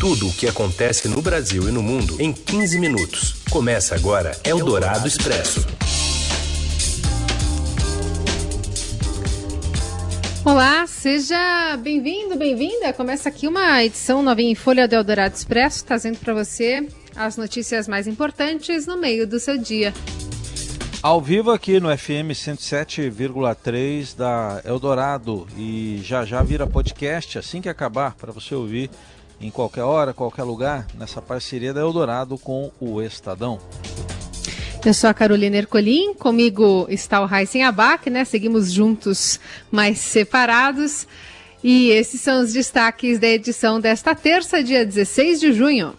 Tudo 0.00 0.28
o 0.28 0.32
que 0.32 0.46
acontece 0.46 1.08
no 1.08 1.20
Brasil 1.20 1.68
e 1.68 1.72
no 1.72 1.82
mundo 1.82 2.22
em 2.22 2.32
15 2.32 2.78
minutos. 2.78 3.42
Começa 3.50 3.96
agora 3.96 4.30
Eldorado 4.44 5.08
Expresso. 5.08 5.66
Olá, 10.44 10.86
seja 10.86 11.76
bem-vindo, 11.82 12.36
bem-vinda. 12.36 12.92
Começa 12.92 13.28
aqui 13.28 13.48
uma 13.48 13.82
edição 13.82 14.22
novinha 14.22 14.52
em 14.52 14.54
Folha 14.54 14.86
do 14.86 14.94
Eldorado 14.94 15.34
Expresso, 15.34 15.84
trazendo 15.84 16.18
para 16.18 16.32
você 16.32 16.86
as 17.16 17.36
notícias 17.36 17.88
mais 17.88 18.06
importantes 18.06 18.86
no 18.86 18.96
meio 18.96 19.26
do 19.26 19.40
seu 19.40 19.58
dia. 19.58 19.92
Ao 21.02 21.20
vivo 21.20 21.50
aqui 21.50 21.80
no 21.80 21.88
FM 21.96 22.30
107,3 22.34 24.16
da 24.16 24.62
Eldorado 24.64 25.44
e 25.56 26.00
já 26.04 26.24
já 26.24 26.40
vira 26.40 26.68
podcast 26.68 27.36
assim 27.36 27.60
que 27.60 27.68
acabar 27.68 28.14
para 28.14 28.30
você 28.30 28.54
ouvir 28.54 28.90
em 29.40 29.50
qualquer 29.50 29.82
hora, 29.82 30.12
qualquer 30.12 30.42
lugar, 30.42 30.86
nessa 30.94 31.22
parceria 31.22 31.72
da 31.72 31.80
Eldorado 31.80 32.38
com 32.38 32.70
o 32.80 33.00
Estadão. 33.00 33.58
Eu 34.84 34.94
sou 34.94 35.10
a 35.10 35.14
Carolina 35.14 35.56
Ercolim, 35.56 36.14
comigo 36.14 36.86
está 36.88 37.20
o 37.20 37.26
Raíssen 37.26 37.64
Abac, 37.64 38.08
né? 38.08 38.24
Seguimos 38.24 38.72
juntos, 38.72 39.40
mas 39.70 39.98
separados. 39.98 41.06
E 41.62 41.90
esses 41.90 42.20
são 42.20 42.42
os 42.42 42.52
destaques 42.52 43.18
da 43.18 43.26
edição 43.26 43.80
desta 43.80 44.14
terça, 44.14 44.62
dia 44.62 44.86
16 44.86 45.40
de 45.40 45.52
junho. 45.52 45.94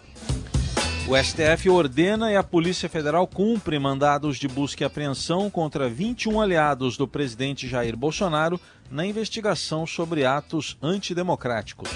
O 1.06 1.16
STF 1.16 1.68
ordena 1.68 2.32
e 2.32 2.36
a 2.36 2.42
Polícia 2.42 2.88
Federal 2.88 3.26
cumpre 3.26 3.78
mandados 3.78 4.38
de 4.38 4.46
busca 4.46 4.84
e 4.84 4.86
apreensão 4.86 5.50
contra 5.50 5.88
21 5.88 6.40
aliados 6.40 6.96
do 6.96 7.06
presidente 7.06 7.68
Jair 7.68 7.96
Bolsonaro 7.96 8.60
na 8.90 9.04
investigação 9.04 9.86
sobre 9.86 10.24
atos 10.24 10.78
antidemocráticos. 10.80 11.90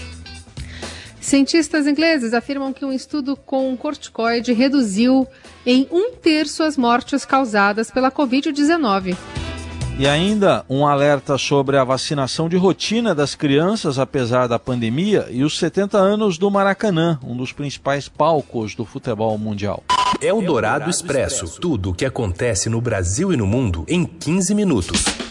Cientistas 1.25 1.87
ingleses 1.87 2.35
afirmam 2.35 2.71
que 2.71 2.85
um 2.85 2.93
estudo 2.93 3.35
com 3.35 3.75
corticoide 3.79 4.53
reduziu 4.53 5.27
em 5.65 5.89
um 5.91 6.11
terço 6.11 6.63
as 6.63 6.77
mortes 6.77 7.25
causadas 7.25 7.91
pela 7.91 8.11
Covid-19. 8.11 9.17
E 9.99 10.07
ainda 10.07 10.67
um 10.69 10.87
alerta 10.87 11.39
sobre 11.39 11.79
a 11.79 11.85
vacinação 11.85 12.47
de 12.47 12.59
rotina 12.59 13.15
das 13.15 13.35
crianças, 13.35 13.99
apesar 13.99 14.47
da 14.49 14.59
pandemia, 14.59 15.27
e 15.31 15.43
os 15.43 15.59
70 15.59 15.97
anos 15.97 16.37
do 16.37 16.51
Maracanã, 16.51 17.19
um 17.25 17.35
dos 17.35 17.53
principais 17.53 18.07
palcos 18.07 18.75
do 18.75 18.85
futebol 18.85 19.39
mundial. 19.39 19.83
É 20.21 20.31
o 20.31 20.43
Dourado 20.43 20.91
Expresso 20.91 21.59
tudo 21.59 21.91
o 21.91 21.95
que 21.95 22.05
acontece 22.05 22.69
no 22.69 22.83
Brasil 22.83 23.33
e 23.33 23.37
no 23.37 23.47
mundo 23.47 23.87
em 23.89 24.05
15 24.05 24.55
minutos. 24.55 25.24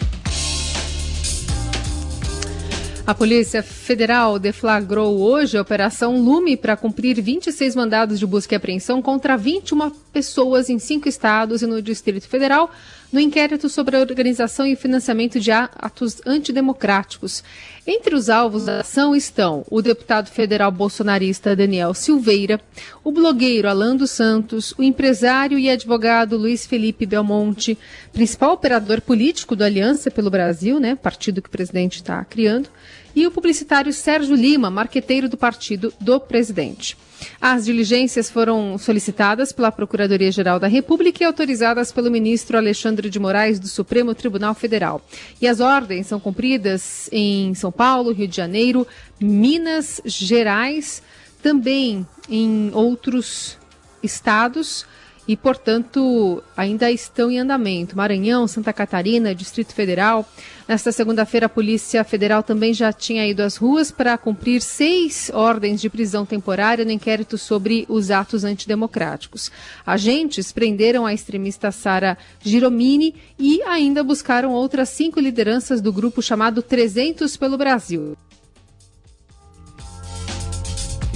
A 3.06 3.14
Polícia 3.14 3.62
Federal 3.62 4.38
deflagrou 4.38 5.20
hoje 5.20 5.58
a 5.58 5.60
Operação 5.60 6.16
Lume 6.16 6.56
para 6.56 6.74
cumprir 6.74 7.20
26 7.20 7.76
mandados 7.76 8.18
de 8.18 8.26
busca 8.26 8.54
e 8.54 8.56
apreensão 8.56 9.02
contra 9.02 9.36
21 9.36 9.90
pessoas 10.10 10.70
em 10.70 10.78
cinco 10.78 11.06
estados 11.06 11.60
e 11.60 11.66
no 11.66 11.82
Distrito 11.82 12.26
Federal 12.26 12.70
no 13.14 13.20
inquérito 13.20 13.68
sobre 13.68 13.96
a 13.96 14.00
organização 14.00 14.66
e 14.66 14.74
financiamento 14.74 15.38
de 15.38 15.52
atos 15.52 16.20
antidemocráticos. 16.26 17.44
Entre 17.86 18.12
os 18.12 18.28
alvos 18.28 18.64
da 18.64 18.80
ação 18.80 19.14
estão 19.14 19.64
o 19.70 19.80
deputado 19.80 20.28
federal 20.28 20.72
bolsonarista 20.72 21.54
Daniel 21.54 21.94
Silveira, 21.94 22.60
o 23.04 23.12
blogueiro 23.12 23.68
Alan 23.68 23.94
dos 23.94 24.10
Santos, 24.10 24.74
o 24.76 24.82
empresário 24.82 25.56
e 25.56 25.70
advogado 25.70 26.36
Luiz 26.36 26.66
Felipe 26.66 27.06
Belmonte, 27.06 27.78
principal 28.12 28.54
operador 28.54 29.00
político 29.00 29.54
do 29.54 29.62
Aliança 29.62 30.10
pelo 30.10 30.28
Brasil, 30.28 30.80
né, 30.80 30.96
partido 30.96 31.40
que 31.40 31.48
o 31.48 31.52
presidente 31.52 31.98
está 31.98 32.24
criando, 32.24 32.68
e 33.14 33.24
o 33.28 33.30
publicitário 33.30 33.92
Sérgio 33.92 34.34
Lima, 34.34 34.70
marqueteiro 34.70 35.28
do 35.28 35.36
partido 35.36 35.94
do 36.00 36.18
presidente. 36.18 36.96
As 37.40 37.64
diligências 37.64 38.30
foram 38.30 38.76
solicitadas 38.78 39.52
pela 39.52 39.72
Procuradoria-Geral 39.72 40.58
da 40.58 40.66
República 40.66 41.22
e 41.22 41.26
autorizadas 41.26 41.92
pelo 41.92 42.10
ministro 42.10 42.56
Alexandre 42.56 43.10
de 43.10 43.18
Moraes 43.18 43.58
do 43.58 43.68
Supremo 43.68 44.14
Tribunal 44.14 44.54
Federal. 44.54 45.04
E 45.40 45.46
as 45.46 45.60
ordens 45.60 46.06
são 46.06 46.18
cumpridas 46.18 47.08
em 47.12 47.54
São 47.54 47.72
Paulo, 47.72 48.12
Rio 48.12 48.28
de 48.28 48.36
Janeiro, 48.36 48.86
Minas 49.20 50.00
Gerais, 50.04 51.02
também 51.42 52.06
em 52.28 52.70
outros 52.72 53.58
estados 54.02 54.86
e, 55.26 55.36
portanto, 55.36 56.42
ainda 56.56 56.90
estão 56.90 57.30
em 57.30 57.38
andamento. 57.38 57.96
Maranhão, 57.96 58.46
Santa 58.46 58.72
Catarina, 58.72 59.34
Distrito 59.34 59.72
Federal. 59.72 60.28
Nesta 60.68 60.92
segunda-feira, 60.92 61.46
a 61.46 61.48
Polícia 61.48 62.04
Federal 62.04 62.42
também 62.42 62.72
já 62.72 62.92
tinha 62.92 63.26
ido 63.26 63.42
às 63.42 63.56
ruas 63.56 63.90
para 63.90 64.16
cumprir 64.16 64.60
seis 64.60 65.30
ordens 65.32 65.80
de 65.80 65.90
prisão 65.90 66.24
temporária 66.24 66.84
no 66.84 66.90
inquérito 66.90 67.36
sobre 67.38 67.84
os 67.88 68.10
atos 68.10 68.44
antidemocráticos. 68.44 69.50
Agentes 69.86 70.52
prenderam 70.52 71.06
a 71.06 71.14
extremista 71.14 71.70
Sara 71.70 72.16
Giromini 72.40 73.14
e 73.38 73.62
ainda 73.62 74.02
buscaram 74.02 74.52
outras 74.52 74.88
cinco 74.90 75.20
lideranças 75.20 75.80
do 75.80 75.92
grupo 75.92 76.22
chamado 76.22 76.62
300 76.62 77.36
pelo 77.36 77.58
Brasil. 77.58 78.16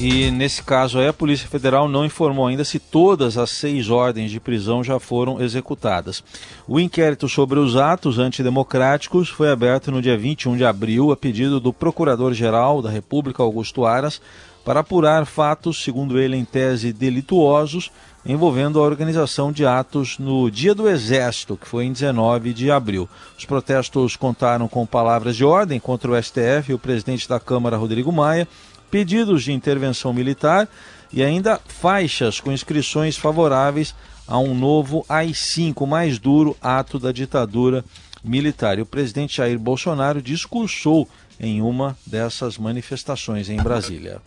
E 0.00 0.30
nesse 0.30 0.62
caso 0.62 1.00
aí, 1.00 1.08
a 1.08 1.12
Polícia 1.12 1.48
Federal 1.48 1.88
não 1.88 2.04
informou 2.06 2.46
ainda 2.46 2.64
se 2.64 2.78
todas 2.78 3.36
as 3.36 3.50
seis 3.50 3.90
ordens 3.90 4.30
de 4.30 4.38
prisão 4.38 4.84
já 4.84 5.00
foram 5.00 5.42
executadas. 5.42 6.22
O 6.68 6.78
inquérito 6.78 7.28
sobre 7.28 7.58
os 7.58 7.74
atos 7.74 8.16
antidemocráticos 8.16 9.28
foi 9.28 9.50
aberto 9.50 9.90
no 9.90 10.00
dia 10.00 10.16
21 10.16 10.56
de 10.56 10.64
abril, 10.64 11.10
a 11.10 11.16
pedido 11.16 11.58
do 11.58 11.72
Procurador-Geral 11.72 12.80
da 12.80 12.88
República, 12.88 13.42
Augusto 13.42 13.84
Aras, 13.84 14.20
para 14.64 14.80
apurar 14.80 15.26
fatos, 15.26 15.82
segundo 15.82 16.16
ele, 16.16 16.36
em 16.36 16.44
tese 16.44 16.92
delituosos, 16.92 17.90
envolvendo 18.24 18.78
a 18.78 18.84
organização 18.84 19.50
de 19.50 19.66
atos 19.66 20.16
no 20.16 20.48
Dia 20.48 20.76
do 20.76 20.88
Exército, 20.88 21.56
que 21.56 21.66
foi 21.66 21.86
em 21.86 21.92
19 21.92 22.54
de 22.54 22.70
abril. 22.70 23.08
Os 23.36 23.44
protestos 23.44 24.14
contaram 24.14 24.68
com 24.68 24.86
palavras 24.86 25.34
de 25.34 25.44
ordem 25.44 25.80
contra 25.80 26.12
o 26.12 26.22
STF 26.22 26.70
e 26.70 26.74
o 26.74 26.78
presidente 26.78 27.28
da 27.28 27.40
Câmara, 27.40 27.76
Rodrigo 27.76 28.12
Maia 28.12 28.46
pedidos 28.90 29.44
de 29.44 29.52
intervenção 29.52 30.12
militar 30.12 30.68
e 31.12 31.22
ainda 31.22 31.60
faixas 31.66 32.40
com 32.40 32.52
inscrições 32.52 33.16
favoráveis 33.16 33.94
a 34.26 34.38
um 34.38 34.54
novo 34.54 35.04
AI-5, 35.08 35.86
mais 35.86 36.18
duro 36.18 36.56
ato 36.60 36.98
da 36.98 37.10
ditadura 37.10 37.84
militar. 38.22 38.78
E 38.78 38.82
o 38.82 38.86
presidente 38.86 39.36
Jair 39.38 39.58
Bolsonaro 39.58 40.20
discursou 40.20 41.08
em 41.40 41.62
uma 41.62 41.96
dessas 42.06 42.58
manifestações 42.58 43.48
em 43.48 43.56
Brasília. 43.56 44.20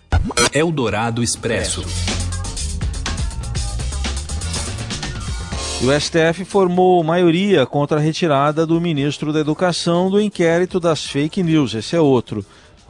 Eldorado 0.54 1.22
Expresso. 1.22 1.84
E 5.82 5.86
o 5.86 6.00
STF 6.00 6.46
formou 6.46 7.04
maioria 7.04 7.66
contra 7.66 7.98
a 7.98 8.00
retirada 8.00 8.68
do 8.68 8.80
ministro 8.80 9.34
da 9.34 9.40
Educação 9.40 10.12
do 10.12 10.22
inquérito 10.22 10.80
das 10.80 11.04
fake 11.04 11.42
news. 11.42 11.74
Esse 11.74 11.96
é 11.96 12.00
outro, 12.00 12.46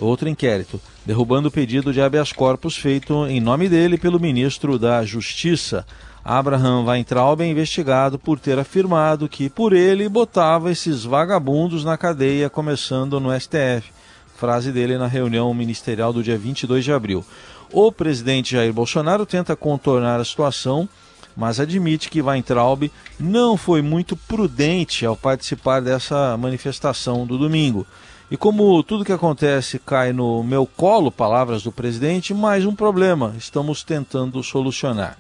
outro 0.06 0.28
inquérito 0.28 0.80
derrubando 1.06 1.48
o 1.48 1.52
pedido 1.52 1.94
de 1.94 2.02
habeas 2.02 2.32
corpus 2.32 2.78
feito 2.78 3.26
em 3.28 3.40
nome 3.40 3.68
dele 3.68 3.98
pelo 3.98 4.20
ministro 4.20 4.78
da 4.78 5.04
Justiça. 5.06 5.86
Abraham 6.24 6.86
Weintraub 6.86 7.42
é 7.42 7.48
investigado 7.48 8.20
por 8.20 8.40
ter 8.40 8.60
afirmado 8.60 9.28
que 9.28 9.50
por 9.50 9.74
ele 9.74 10.08
botava 10.08 10.72
esses 10.72 11.04
vagabundos 11.04 11.84
na 11.84 11.98
cadeia, 11.98 12.50
começando 12.50 13.20
no 13.20 13.38
STF. 13.40 13.92
Frase 14.38 14.72
dele 14.72 14.98
na 14.98 15.08
reunião 15.08 15.52
ministerial 15.54 16.14
do 16.14 16.22
dia 16.22 16.38
22 16.38 16.84
de 16.84 16.92
abril. 16.92 17.26
O 17.72 17.92
presidente 17.92 18.52
Jair 18.52 18.72
Bolsonaro 18.72 19.26
tenta 19.26 19.56
contornar 19.56 20.20
a 20.20 20.26
situação, 20.26 20.88
mas 21.36 21.60
admite 21.60 22.10
que 22.10 22.22
Weintraub 22.22 22.92
não 23.20 23.58
foi 23.58 23.82
muito 23.82 24.16
prudente 24.16 25.06
ao 25.06 25.16
participar 25.16 25.82
dessa 25.82 26.38
manifestação 26.38 27.26
do 27.26 27.38
domingo. 27.38 27.88
E 28.32 28.38
como 28.38 28.82
tudo 28.82 29.04
que 29.04 29.12
acontece 29.12 29.78
cai 29.78 30.14
no 30.14 30.42
meu 30.42 30.66
colo, 30.66 31.12
palavras 31.12 31.64
do 31.64 31.72
presidente, 31.72 32.34
mais 32.34 32.66
um 32.66 32.74
problema 32.74 33.36
estamos 33.38 33.84
tentando 33.84 34.42
solucionar. 34.42 35.18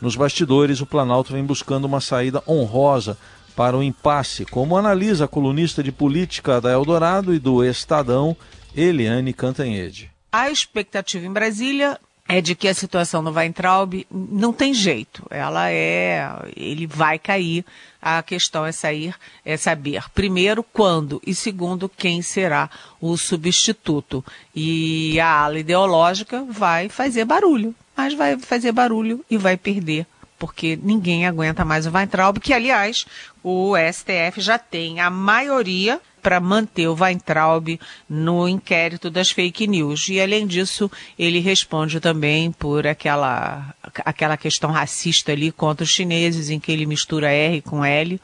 Nos 0.00 0.16
bastidores, 0.16 0.80
o 0.80 0.86
Planalto 0.86 1.34
vem 1.34 1.44
buscando 1.44 1.84
uma 1.84 2.00
saída 2.00 2.42
honrosa 2.48 3.18
para 3.54 3.76
o 3.76 3.82
impasse, 3.82 4.46
como 4.46 4.74
analisa 4.74 5.26
a 5.26 5.28
colunista 5.28 5.82
de 5.82 5.92
política 5.92 6.58
da 6.58 6.72
Eldorado 6.72 7.34
e 7.34 7.38
do 7.38 7.62
Estadão, 7.62 8.34
Eliane 8.74 9.34
Cantanhede. 9.34 10.10
A 10.32 10.50
expectativa 10.50 11.26
em 11.26 11.32
Brasília 11.32 12.00
é 12.28 12.40
de 12.40 12.54
que 12.54 12.68
a 12.68 12.74
situação 12.74 13.22
no 13.22 13.32
Weintraub 13.32 14.06
não 14.10 14.52
tem 14.52 14.74
jeito. 14.74 15.24
Ela 15.30 15.70
é, 15.70 16.28
ele 16.56 16.86
vai 16.86 17.18
cair. 17.18 17.64
A 18.00 18.22
questão 18.22 18.64
é 18.64 18.70
sair, 18.70 19.14
é 19.44 19.56
saber 19.56 20.04
primeiro 20.14 20.62
quando 20.62 21.20
e 21.26 21.34
segundo 21.34 21.88
quem 21.88 22.22
será 22.22 22.70
o 23.00 23.16
substituto. 23.16 24.24
E 24.54 25.18
a 25.18 25.28
ala 25.28 25.58
ideológica 25.58 26.44
vai 26.48 26.88
fazer 26.88 27.24
barulho, 27.24 27.74
mas 27.96 28.14
vai 28.14 28.38
fazer 28.38 28.72
barulho 28.72 29.24
e 29.30 29.36
vai 29.36 29.56
perder 29.56 30.06
porque 30.38 30.78
ninguém 30.82 31.26
aguenta 31.26 31.64
mais 31.64 31.86
o 31.86 31.90
Weintraub, 31.90 32.38
que 32.38 32.52
aliás 32.52 33.06
o 33.42 33.72
STF 33.76 34.38
já 34.40 34.58
tem 34.58 35.00
a 35.00 35.08
maioria 35.08 35.98
para 36.26 36.40
manter 36.40 36.88
o 36.88 36.96
Weintraub 37.00 37.78
no 38.10 38.48
inquérito 38.48 39.08
das 39.08 39.30
fake 39.30 39.68
news. 39.68 40.08
E, 40.08 40.20
além 40.20 40.44
disso, 40.44 40.90
ele 41.16 41.38
responde 41.38 42.00
também 42.00 42.50
por 42.50 42.84
aquela, 42.84 43.72
aquela 44.04 44.36
questão 44.36 44.72
racista 44.72 45.30
ali 45.30 45.52
contra 45.52 45.84
os 45.84 45.88
chineses, 45.88 46.50
em 46.50 46.58
que 46.58 46.72
ele 46.72 46.84
mistura 46.84 47.30
R 47.30 47.60
com 47.60 47.84
L 47.84 48.20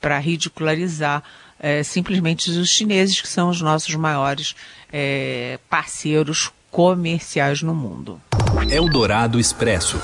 para 0.00 0.18
ridicularizar 0.18 1.22
é, 1.60 1.84
simplesmente 1.84 2.50
os 2.50 2.68
chineses, 2.68 3.20
que 3.20 3.28
são 3.28 3.48
os 3.48 3.62
nossos 3.62 3.94
maiores 3.94 4.56
é, 4.92 5.60
parceiros 5.70 6.50
comerciais 6.68 7.62
no 7.62 7.76
mundo. 7.76 8.20
Eldorado 8.68 9.38
Expresso. 9.38 10.00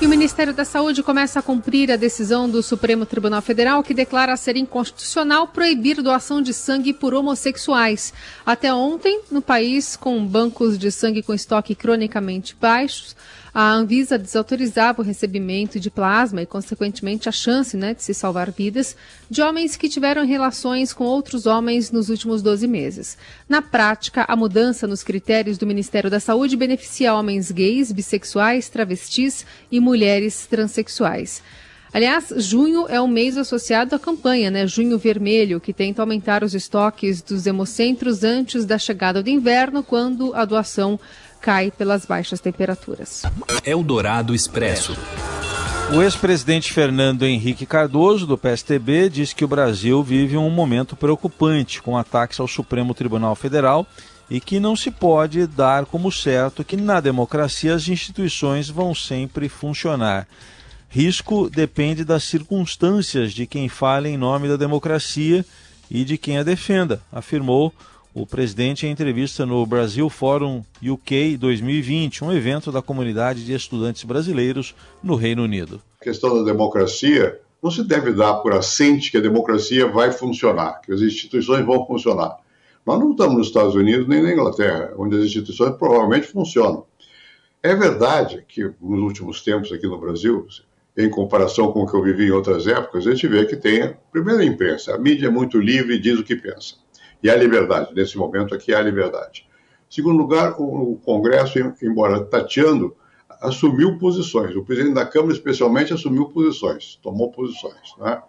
E 0.00 0.06
o 0.06 0.08
Ministério 0.08 0.54
da 0.54 0.64
Saúde 0.64 1.02
começa 1.02 1.40
a 1.40 1.42
cumprir 1.42 1.90
a 1.90 1.96
decisão 1.96 2.48
do 2.48 2.62
Supremo 2.62 3.04
Tribunal 3.04 3.42
Federal 3.42 3.82
que 3.82 3.92
declara 3.92 4.36
ser 4.36 4.56
inconstitucional 4.56 5.48
proibir 5.48 6.00
doação 6.00 6.40
de 6.40 6.54
sangue 6.54 6.92
por 6.92 7.14
homossexuais. 7.14 8.14
Até 8.46 8.72
ontem, 8.72 9.22
no 9.28 9.42
país, 9.42 9.96
com 9.96 10.24
bancos 10.24 10.78
de 10.78 10.92
sangue 10.92 11.20
com 11.20 11.34
estoque 11.34 11.74
cronicamente 11.74 12.56
baixos, 12.60 13.16
a 13.60 13.72
Anvisa 13.72 14.16
desautorizava 14.16 15.02
o 15.02 15.04
recebimento 15.04 15.80
de 15.80 15.90
plasma 15.90 16.40
e, 16.40 16.46
consequentemente, 16.46 17.28
a 17.28 17.32
chance 17.32 17.76
né, 17.76 17.92
de 17.92 18.04
se 18.04 18.14
salvar 18.14 18.52
vidas 18.52 18.94
de 19.28 19.42
homens 19.42 19.74
que 19.74 19.88
tiveram 19.88 20.24
relações 20.24 20.92
com 20.92 21.02
outros 21.02 21.44
homens 21.44 21.90
nos 21.90 22.08
últimos 22.08 22.40
12 22.40 22.68
meses. 22.68 23.18
Na 23.48 23.60
prática, 23.60 24.24
a 24.28 24.36
mudança 24.36 24.86
nos 24.86 25.02
critérios 25.02 25.58
do 25.58 25.66
Ministério 25.66 26.08
da 26.08 26.20
Saúde 26.20 26.56
beneficia 26.56 27.12
homens 27.12 27.50
gays, 27.50 27.90
bissexuais, 27.90 28.68
travestis 28.68 29.44
e 29.72 29.80
mulheres 29.80 30.46
transexuais. 30.46 31.42
Aliás, 31.92 32.32
junho 32.36 32.86
é 32.88 33.00
um 33.00 33.08
mês 33.08 33.36
associado 33.36 33.96
à 33.96 33.98
campanha, 33.98 34.50
né? 34.50 34.66
Junho 34.66 34.98
Vermelho, 34.98 35.58
que 35.58 35.72
tenta 35.72 36.02
aumentar 36.02 36.44
os 36.44 36.54
estoques 36.54 37.22
dos 37.22 37.46
hemocentros 37.46 38.22
antes 38.22 38.64
da 38.66 38.78
chegada 38.78 39.22
do 39.22 39.30
inverno, 39.30 39.82
quando 39.82 40.34
a 40.34 40.44
doação 40.44 41.00
cai 41.40 41.70
pelas 41.70 42.04
baixas 42.04 42.40
temperaturas. 42.40 43.22
Eldorado 43.64 44.34
Expresso. 44.34 44.96
O 45.94 46.02
ex-presidente 46.02 46.70
Fernando 46.70 47.24
Henrique 47.24 47.64
Cardoso, 47.64 48.26
do 48.26 48.36
PSTB, 48.36 49.08
diz 49.08 49.32
que 49.32 49.44
o 49.44 49.48
Brasil 49.48 50.02
vive 50.02 50.36
um 50.36 50.50
momento 50.50 50.94
preocupante 50.94 51.80
com 51.80 51.96
ataques 51.96 52.38
ao 52.38 52.46
Supremo 52.46 52.92
Tribunal 52.92 53.34
Federal 53.34 53.86
e 54.28 54.38
que 54.38 54.60
não 54.60 54.76
se 54.76 54.90
pode 54.90 55.46
dar 55.46 55.86
como 55.86 56.12
certo 56.12 56.62
que 56.62 56.76
na 56.76 57.00
democracia 57.00 57.74
as 57.74 57.88
instituições 57.88 58.68
vão 58.68 58.94
sempre 58.94 59.48
funcionar. 59.48 60.28
Risco 60.90 61.48
depende 61.48 62.04
das 62.04 62.24
circunstâncias 62.24 63.32
de 63.32 63.46
quem 63.46 63.68
fale 63.68 64.10
em 64.10 64.18
nome 64.18 64.46
da 64.46 64.56
democracia 64.56 65.44
e 65.90 66.04
de 66.04 66.18
quem 66.18 66.36
a 66.36 66.42
defenda, 66.42 67.00
afirmou 67.10 67.72
o 68.18 68.26
presidente 68.26 68.84
em 68.84 68.90
entrevista 68.90 69.46
no 69.46 69.64
Brasil 69.64 70.10
Forum 70.10 70.64
UK 70.82 71.36
2020, 71.36 72.24
um 72.24 72.32
evento 72.32 72.72
da 72.72 72.82
comunidade 72.82 73.44
de 73.44 73.54
estudantes 73.54 74.02
brasileiros 74.02 74.74
no 75.00 75.14
Reino 75.14 75.44
Unido. 75.44 75.80
A 76.00 76.04
questão 76.04 76.36
da 76.36 76.42
democracia 76.42 77.38
não 77.62 77.70
se 77.70 77.84
deve 77.84 78.12
dar 78.12 78.34
por 78.34 78.52
assente 78.52 79.12
que 79.12 79.18
a 79.18 79.20
democracia 79.20 79.86
vai 79.86 80.10
funcionar, 80.10 80.80
que 80.80 80.92
as 80.92 81.00
instituições 81.00 81.64
vão 81.64 81.86
funcionar. 81.86 82.38
Nós 82.84 82.98
não 82.98 83.12
estamos 83.12 83.36
nos 83.36 83.46
Estados 83.46 83.76
Unidos 83.76 84.08
nem 84.08 84.20
na 84.20 84.32
Inglaterra, 84.32 84.92
onde 84.96 85.16
as 85.16 85.24
instituições 85.24 85.76
provavelmente 85.76 86.26
funcionam. 86.26 86.84
É 87.62 87.74
verdade 87.74 88.44
que 88.48 88.68
nos 88.80 89.00
últimos 89.00 89.42
tempos 89.42 89.72
aqui 89.72 89.86
no 89.86 89.98
Brasil, 89.98 90.44
em 90.96 91.08
comparação 91.08 91.70
com 91.70 91.82
o 91.82 91.86
que 91.86 91.94
eu 91.94 92.02
vivi 92.02 92.26
em 92.26 92.32
outras 92.32 92.66
épocas, 92.66 93.06
a 93.06 93.10
gente 93.12 93.28
vê 93.28 93.44
que 93.44 93.56
tem, 93.56 93.82
a 93.82 94.44
imprensa. 94.44 94.94
A 94.94 94.98
mídia 94.98 95.28
é 95.28 95.30
muito 95.30 95.58
livre 95.60 95.94
e 95.94 96.00
diz 96.00 96.18
o 96.18 96.24
que 96.24 96.34
pensa. 96.34 96.74
E 97.22 97.28
há 97.28 97.36
liberdade, 97.36 97.94
nesse 97.94 98.16
momento 98.16 98.54
aqui 98.54 98.72
há 98.72 98.80
liberdade. 98.80 99.46
Segundo 99.90 100.18
lugar, 100.18 100.54
o 100.60 100.96
Congresso, 101.04 101.58
embora 101.82 102.22
tateando, 102.24 102.94
assumiu 103.40 103.98
posições. 103.98 104.54
O 104.54 104.64
presidente 104.64 104.94
da 104.94 105.06
Câmara, 105.06 105.32
especialmente, 105.32 105.92
assumiu 105.92 106.26
posições, 106.26 106.98
tomou 107.02 107.30
posições. 107.30 107.96
Né? 107.98 108.22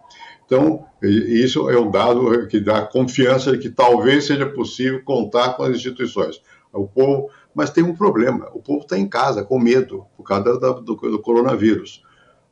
Então, 0.46 0.84
isso 1.02 1.68
é 1.68 1.78
um 1.78 1.90
dado 1.90 2.46
que 2.48 2.58
dá 2.58 2.82
confiança 2.82 3.52
de 3.52 3.58
que 3.58 3.70
talvez 3.70 4.26
seja 4.26 4.46
possível 4.46 5.02
contar 5.04 5.54
com 5.54 5.62
as 5.62 5.76
instituições. 5.76 6.40
O 6.72 6.86
povo, 6.86 7.30
mas 7.54 7.70
tem 7.70 7.84
um 7.84 7.94
problema: 7.94 8.48
o 8.54 8.60
povo 8.60 8.80
está 8.80 8.98
em 8.98 9.08
casa 9.08 9.44
com 9.44 9.58
medo 9.58 10.06
por 10.16 10.24
causa 10.24 10.58
do, 10.58 10.94
do 10.94 11.18
coronavírus. 11.20 12.02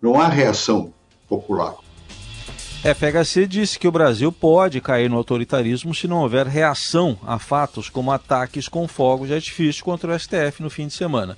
Não 0.00 0.20
há 0.20 0.29
reação 0.29 0.93
popular. 1.29 1.75
FHC 2.81 3.45
disse 3.49 3.77
que 3.77 3.89
o 3.89 3.93
Brasil 3.93 4.31
pode 4.31 4.81
cair 4.81 5.11
no 5.11 5.17
autoritarismo 5.17 5.93
se 5.93 6.07
não 6.07 6.23
houver 6.23 6.47
reação 6.47 7.19
a 7.27 7.37
fatos 7.37 7.91
como 7.91 8.13
ataques 8.13 8.69
com 8.69 8.87
fogos 8.87 9.27
de 9.27 9.35
artifício 9.35 9.85
contra 9.85 10.15
o 10.15 10.19
STF 10.19 10.63
no 10.63 10.71
fim 10.71 10.87
de 10.87 10.93
semana. 10.93 11.37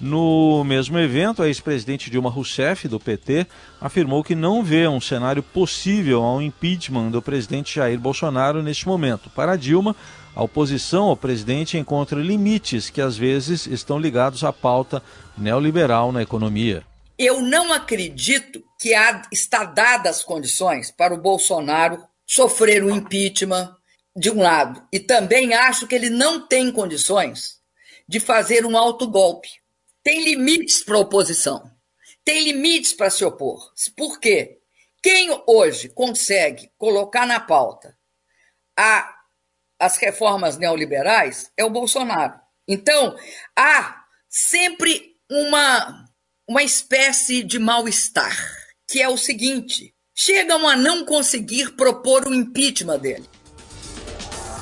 No 0.00 0.64
mesmo 0.64 0.98
evento, 0.98 1.42
a 1.42 1.46
ex-presidente 1.46 2.10
Dilma 2.10 2.28
Rousseff, 2.28 2.88
do 2.88 2.98
PT, 2.98 3.46
afirmou 3.80 4.24
que 4.24 4.34
não 4.34 4.64
vê 4.64 4.88
um 4.88 5.00
cenário 5.00 5.44
possível 5.44 6.24
ao 6.24 6.42
impeachment 6.42 7.10
do 7.10 7.22
presidente 7.22 7.76
Jair 7.76 8.00
Bolsonaro 8.00 8.60
neste 8.60 8.88
momento. 8.88 9.30
Para 9.30 9.54
Dilma, 9.54 9.94
a 10.34 10.42
oposição 10.42 11.04
ao 11.04 11.16
presidente 11.16 11.78
encontra 11.78 12.18
limites 12.18 12.90
que 12.90 13.00
às 13.00 13.16
vezes 13.16 13.64
estão 13.66 13.96
ligados 13.96 14.42
à 14.42 14.52
pauta 14.52 15.00
neoliberal 15.38 16.10
na 16.10 16.20
economia. 16.20 16.82
Eu 17.22 17.42
não 17.42 17.70
acredito 17.70 18.64
que 18.80 18.94
há, 18.94 19.20
está 19.30 19.62
dadas 19.62 20.16
as 20.16 20.24
condições 20.24 20.90
para 20.90 21.12
o 21.12 21.20
Bolsonaro 21.20 22.02
sofrer 22.24 22.82
o 22.82 22.90
impeachment 22.90 23.76
de 24.16 24.30
um 24.30 24.40
lado. 24.40 24.82
E 24.90 24.98
também 24.98 25.52
acho 25.52 25.86
que 25.86 25.94
ele 25.94 26.08
não 26.08 26.48
tem 26.48 26.72
condições 26.72 27.60
de 28.08 28.18
fazer 28.18 28.64
um 28.64 28.74
autogolpe. 28.74 29.50
Tem 30.02 30.24
limites 30.24 30.82
para 30.82 30.96
a 30.96 31.00
oposição. 31.00 31.70
Tem 32.24 32.42
limites 32.42 32.94
para 32.94 33.10
se 33.10 33.22
opor. 33.22 33.70
Por 33.94 34.18
quê? 34.18 34.58
Quem 35.02 35.28
hoje 35.46 35.90
consegue 35.90 36.72
colocar 36.78 37.26
na 37.26 37.38
pauta 37.38 37.98
a, 38.74 39.14
as 39.78 39.98
reformas 39.98 40.56
neoliberais 40.56 41.52
é 41.54 41.66
o 41.66 41.70
Bolsonaro. 41.70 42.40
Então, 42.66 43.14
há 43.54 44.06
sempre 44.26 45.18
uma 45.28 46.08
uma 46.50 46.64
espécie 46.64 47.44
de 47.44 47.60
mal-estar, 47.60 48.36
que 48.90 49.00
é 49.00 49.08
o 49.08 49.16
seguinte: 49.16 49.92
chegam 50.12 50.68
a 50.68 50.74
não 50.74 51.04
conseguir 51.04 51.76
propor 51.76 52.26
o 52.26 52.34
impeachment 52.34 52.98
dele. 52.98 53.24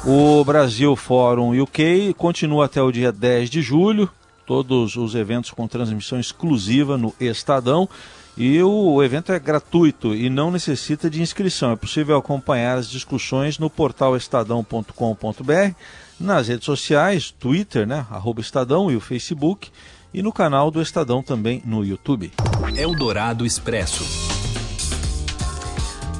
O 0.07 0.45
Brasil 0.45 0.95
Fórum 0.95 1.59
UK 1.59 2.13
continua 2.13 2.67
até 2.67 2.83
o 2.83 2.93
dia 2.93 3.11
10 3.11 3.49
de 3.49 3.63
julho, 3.63 4.09
todos 4.45 4.97
os 4.97 5.15
eventos 5.15 5.51
com 5.51 5.67
transmissão 5.67 6.21
exclusiva 6.21 6.99
no 6.99 7.15
Estadão. 7.19 7.89
E 8.37 8.63
o 8.63 9.03
evento 9.03 9.33
é 9.33 9.39
gratuito 9.39 10.15
e 10.15 10.31
não 10.31 10.51
necessita 10.51 11.11
de 11.11 11.21
inscrição. 11.21 11.73
É 11.73 11.77
possível 11.77 12.17
acompanhar 12.17 12.79
as 12.79 12.89
discussões 12.89 13.59
no 13.59 13.69
portal 13.69 14.15
estadão.com.br, 14.15 15.75
nas 16.21 16.47
redes 16.47 16.67
sociais, 16.67 17.33
Twitter, 17.33 17.85
né, 17.85 18.07
Estadão 18.39 18.93
e 18.93 18.97
o 18.97 19.01
Facebook 19.01 19.71
e 20.13 20.23
no 20.23 20.33
canal 20.33 20.71
do 20.71 20.81
Estadão 20.81 21.23
também 21.23 21.63
no 21.65 21.85
YouTube. 21.85 22.33
Eldorado 22.77 23.45
Expresso. 23.45 24.05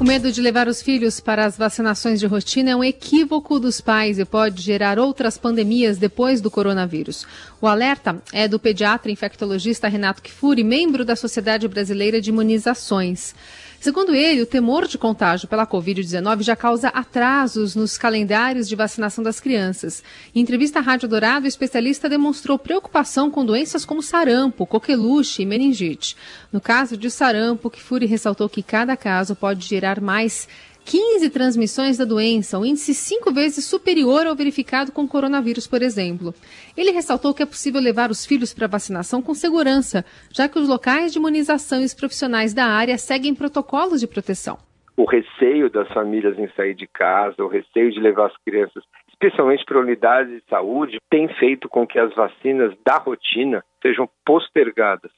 O 0.01 0.05
medo 0.05 0.31
de 0.31 0.41
levar 0.41 0.69
os 0.69 0.81
filhos 0.81 1.19
para 1.19 1.45
as 1.45 1.59
vacinações 1.59 2.21
de 2.21 2.27
rotina 2.27 2.71
é 2.71 2.77
um 2.77 2.85
equívoco 2.85 3.59
dos 3.59 3.81
pais 3.81 4.21
e 4.21 4.25
pode 4.25 4.63
gerar 4.63 4.97
outras 4.97 5.37
pandemias 5.37 5.99
depois 5.99 6.41
do 6.41 6.49
coronavírus. 6.49 7.27
O 7.61 7.67
alerta 7.67 8.23
é 8.33 8.47
do 8.47 8.61
pediatra 8.61 9.11
infectologista 9.11 9.89
Renato 9.89 10.23
Kifuri, 10.23 10.63
membro 10.63 11.05
da 11.05 11.17
Sociedade 11.17 11.67
Brasileira 11.67 12.21
de 12.21 12.31
Imunizações. 12.31 13.35
Segundo 13.81 14.13
ele, 14.13 14.43
o 14.43 14.47
temor 14.47 14.89
de 14.89 14.99
contágio 14.99 15.47
pela 15.47 15.65
Covid-19 15.65 16.43
já 16.43 16.57
causa 16.57 16.89
atrasos 16.89 17.77
nos 17.77 17.97
calendários 17.97 18.69
de 18.69 18.75
vacinação 18.75 19.23
das 19.23 19.39
crianças. 19.39 20.03
Em 20.35 20.41
entrevista 20.41 20.81
à 20.81 20.83
Rádio 20.83 21.09
Dourado, 21.09 21.45
o 21.45 21.49
especialista 21.49 22.09
demonstrou 22.09 22.59
preocupação 22.59 23.31
com 23.31 23.47
doenças 23.47 23.85
como 23.85 24.03
sarampo, 24.03 24.67
coqueluche 24.67 25.43
e 25.43 25.47
meningite. 25.47 26.17
No 26.53 26.61
caso 26.61 26.97
de 26.97 27.09
sarampo, 27.09 27.71
Kifuri 27.71 28.07
ressaltou 28.07 28.49
que 28.49 28.65
cada 28.65 28.97
caso 28.97 29.37
pode 29.37 29.65
gerar 29.65 30.01
mais 30.01 30.49
15 30.85 31.31
transmissões 31.31 31.99
da 31.99 32.05
doença, 32.05 32.59
um 32.59 32.65
índice 32.65 32.95
cinco 32.95 33.33
vezes 33.33 33.65
superior 33.67 34.27
ao 34.27 34.35
verificado 34.35 34.93
com 34.93 35.07
coronavírus, 35.07 35.67
por 35.67 35.83
exemplo. 35.83 36.35
Ele 36.77 36.91
ressaltou 36.91 37.35
que 37.35 37.43
é 37.43 37.47
possível 37.47 37.81
levar 37.81 38.11
os 38.11 38.25
filhos 38.25 38.55
para 38.55 38.67
vacinação 38.67 39.21
com 39.21 39.35
segurança, 39.35 40.05
já 40.33 40.49
que 40.49 40.59
os 40.59 40.69
locais 40.69 41.13
de 41.13 41.19
imunização 41.19 41.83
e 41.83 41.85
os 41.85 41.95
profissionais 41.95 42.55
da 42.55 42.65
área 42.65 42.97
seguem 42.97 43.35
protocolos 43.35 44.01
de 44.01 44.07
proteção. 44.07 44.59
O 44.97 45.05
receio 45.05 45.71
das 45.71 45.87
famílias 45.93 46.37
em 46.39 46.49
sair 46.57 46.75
de 46.75 46.87
casa, 46.87 47.45
o 47.45 47.49
receio 47.49 47.93
de 47.93 48.01
levar 48.01 48.27
as 48.27 48.37
crianças, 48.39 48.83
especialmente 49.09 49.65
para 49.65 49.79
unidades 49.79 50.35
de 50.35 50.43
saúde, 50.49 50.99
tem 51.09 51.29
feito 51.35 51.69
com 51.69 51.87
que 51.87 51.99
as 51.99 52.13
vacinas 52.15 52.75
da 52.85 52.97
rotina 52.99 53.63
sejam 53.81 54.09
postergadas. 54.25 55.13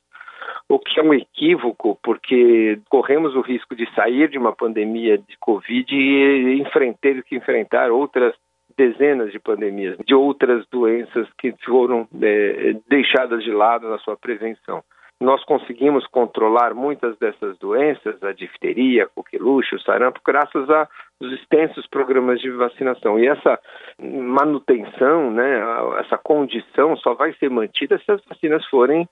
O 0.69 0.79
que 0.79 1.01
é 1.01 1.03
um 1.03 1.15
equívoco, 1.15 1.99
porque 2.03 2.79
corremos 2.89 3.35
o 3.35 3.41
risco 3.41 3.75
de 3.75 3.93
sair 3.95 4.29
de 4.29 4.39
uma 4.39 4.55
pandemia 4.55 5.19
de 5.19 5.37
Covid 5.39 5.95
e 5.95 6.61
enfrentar, 6.61 7.23
que 7.23 7.37
enfrentar 7.37 7.91
outras 7.91 8.35
dezenas 8.77 9.31
de 9.31 9.39
pandemias, 9.39 9.97
de 10.07 10.15
outras 10.15 10.65
doenças 10.71 11.29
que 11.39 11.55
foram 11.65 12.09
é, 12.23 12.77
deixadas 12.89 13.43
de 13.45 13.51
lado 13.51 13.89
na 13.89 13.99
sua 13.99 14.17
prevenção. 14.17 14.83
Nós 15.21 15.45
conseguimos 15.45 16.07
controlar 16.07 16.73
muitas 16.73 17.19
dessas 17.19 17.59
doenças, 17.59 18.23
a 18.23 18.33
difteria, 18.33 19.05
a 19.05 19.07
coqueluche, 19.07 19.75
o 19.75 19.81
sarampo, 19.81 20.19
graças 20.27 20.67
aos 20.71 21.33
extensos 21.33 21.87
programas 21.89 22.41
de 22.41 22.51
vacinação. 22.51 23.19
E 23.19 23.29
essa 23.29 23.59
manutenção, 24.01 25.31
né, 25.31 25.61
essa 25.99 26.17
condição 26.17 26.97
só 26.97 27.13
vai 27.13 27.35
ser 27.35 27.51
mantida 27.51 27.99
se 27.99 28.11
as 28.11 28.25
vacinas 28.25 28.65
forem 28.69 29.07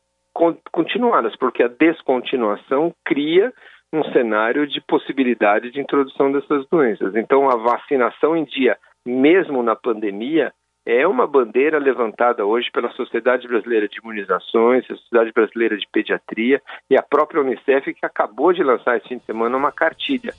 continuadas, 0.72 1.36
porque 1.36 1.62
a 1.62 1.68
descontinuação 1.68 2.92
cria 3.04 3.52
um 3.92 4.04
cenário 4.12 4.66
de 4.66 4.80
possibilidade 4.82 5.70
de 5.70 5.80
introdução 5.80 6.30
dessas 6.30 6.66
doenças. 6.68 7.14
Então, 7.16 7.48
a 7.48 7.56
vacinação 7.56 8.36
em 8.36 8.44
dia 8.44 8.76
mesmo 9.08 9.62
na 9.62 9.74
pandemia, 9.74 10.52
é 10.86 11.06
uma 11.06 11.26
bandeira 11.26 11.78
levantada 11.78 12.44
hoje 12.46 12.70
pela 12.70 12.90
Sociedade 12.92 13.46
Brasileira 13.46 13.88
de 13.88 13.98
Imunizações, 13.98 14.84
a 14.84 14.96
Sociedade 14.96 15.32
Brasileira 15.32 15.76
de 15.76 15.86
Pediatria 15.90 16.62
e 16.90 16.96
a 16.96 17.02
própria 17.02 17.42
Unicef, 17.42 17.92
que 17.92 18.06
acabou 18.06 18.52
de 18.52 18.62
lançar 18.62 18.96
esse 18.96 19.08
fim 19.08 19.18
de 19.18 19.24
semana 19.24 19.56
uma 19.56 19.72
cartilha 19.72 20.32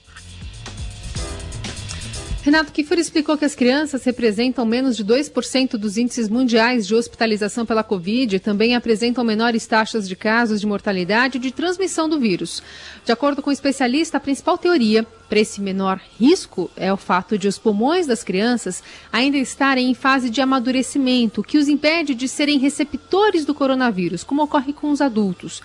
Renato 2.42 2.72
Kiffer 2.72 2.98
explicou 2.98 3.36
que 3.36 3.44
as 3.44 3.54
crianças 3.54 4.02
representam 4.02 4.64
menos 4.64 4.96
de 4.96 5.04
2% 5.04 5.72
dos 5.72 5.98
índices 5.98 6.26
mundiais 6.26 6.86
de 6.86 6.94
hospitalização 6.94 7.66
pela 7.66 7.84
Covid 7.84 8.34
e 8.34 8.40
também 8.40 8.74
apresentam 8.74 9.22
menores 9.22 9.66
taxas 9.66 10.08
de 10.08 10.16
casos 10.16 10.58
de 10.58 10.66
mortalidade 10.66 11.36
e 11.36 11.40
de 11.40 11.50
transmissão 11.50 12.08
do 12.08 12.18
vírus. 12.18 12.62
De 13.04 13.12
acordo 13.12 13.42
com 13.42 13.50
o 13.50 13.52
especialista, 13.52 14.16
a 14.16 14.20
principal 14.20 14.56
teoria 14.56 15.06
para 15.28 15.38
esse 15.38 15.60
menor 15.60 16.00
risco 16.18 16.70
é 16.78 16.90
o 16.90 16.96
fato 16.96 17.36
de 17.36 17.46
os 17.46 17.58
pulmões 17.58 18.06
das 18.06 18.24
crianças 18.24 18.82
ainda 19.12 19.36
estarem 19.36 19.90
em 19.90 19.94
fase 19.94 20.30
de 20.30 20.40
amadurecimento, 20.40 21.42
que 21.42 21.58
os 21.58 21.68
impede 21.68 22.14
de 22.14 22.26
serem 22.26 22.58
receptores 22.58 23.44
do 23.44 23.54
coronavírus, 23.54 24.24
como 24.24 24.42
ocorre 24.42 24.72
com 24.72 24.90
os 24.90 25.02
adultos. 25.02 25.62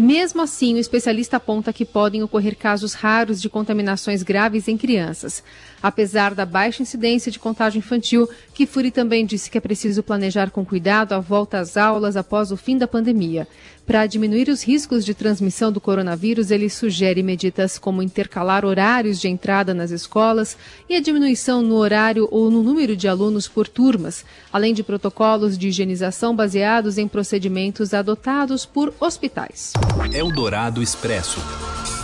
Mesmo 0.00 0.40
assim, 0.42 0.74
o 0.74 0.78
especialista 0.78 1.38
aponta 1.38 1.72
que 1.72 1.84
podem 1.84 2.22
ocorrer 2.22 2.56
casos 2.56 2.94
raros 2.94 3.42
de 3.42 3.48
contaminações 3.48 4.22
graves 4.22 4.68
em 4.68 4.76
crianças. 4.76 5.42
Apesar 5.82 6.36
da 6.36 6.46
baixa 6.46 6.84
incidência 6.84 7.32
de 7.32 7.38
contágio 7.40 7.80
infantil, 7.80 8.28
Kifuri 8.54 8.92
também 8.92 9.26
disse 9.26 9.50
que 9.50 9.58
é 9.58 9.60
preciso 9.60 10.00
planejar 10.04 10.52
com 10.52 10.64
cuidado 10.64 11.14
a 11.14 11.18
volta 11.18 11.58
às 11.58 11.76
aulas 11.76 12.16
após 12.16 12.52
o 12.52 12.56
fim 12.56 12.78
da 12.78 12.86
pandemia. 12.86 13.48
Para 13.88 14.06
diminuir 14.06 14.48
os 14.50 14.62
riscos 14.62 15.04
de 15.04 15.14
transmissão 15.14 15.72
do 15.72 15.80
coronavírus, 15.80 16.50
ele 16.50 16.68
sugere 16.68 17.22
medidas 17.22 17.78
como 17.78 18.02
intercalar 18.02 18.64
horários 18.64 19.18
de 19.18 19.28
entrada 19.28 19.72
nas 19.72 19.90
escolas 19.90 20.58
e 20.88 20.94
a 20.94 21.00
diminuição 21.00 21.62
no 21.62 21.74
horário 21.74 22.28
ou 22.30 22.50
no 22.50 22.62
número 22.62 22.94
de 22.94 23.08
alunos 23.08 23.48
por 23.48 23.66
turmas, 23.66 24.24
além 24.52 24.74
de 24.74 24.82
protocolos 24.82 25.56
de 25.56 25.68
higienização 25.68 26.36
baseados 26.36 26.98
em 26.98 27.08
procedimentos 27.08 27.94
adotados 27.94 28.66
por 28.66 28.92
hospitais. 29.00 29.72
Eldorado 30.12 30.82
Expresso. 30.82 31.40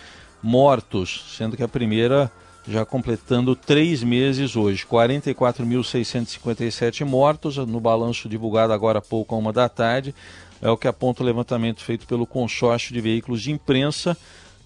mortos, 0.43 1.25
sendo 1.37 1.57
que 1.57 1.63
a 1.63 1.69
primeira 1.69 2.31
já 2.69 2.85
completando 2.85 3.57
três 3.57 4.03
meses 4.03 4.57
hoje. 4.57 4.85
44.657 4.85 7.05
mortos, 7.05 7.57
no 7.57 7.81
balanço 7.81 8.29
divulgado 8.29 8.73
agora 8.73 8.99
há 8.99 9.03
pouco, 9.03 9.33
a 9.35 9.39
uma 9.39 9.53
da 9.53 9.69
tarde. 9.69 10.15
É 10.61 10.69
o 10.69 10.77
que 10.77 10.89
aponta 10.89 11.23
o 11.23 11.27
levantamento 11.27 11.83
feito 11.83 12.07
pelo 12.07 12.27
consórcio 12.27 12.93
de 12.93 13.01
veículos 13.01 13.43
de 13.43 13.53
imprensa, 13.53 14.17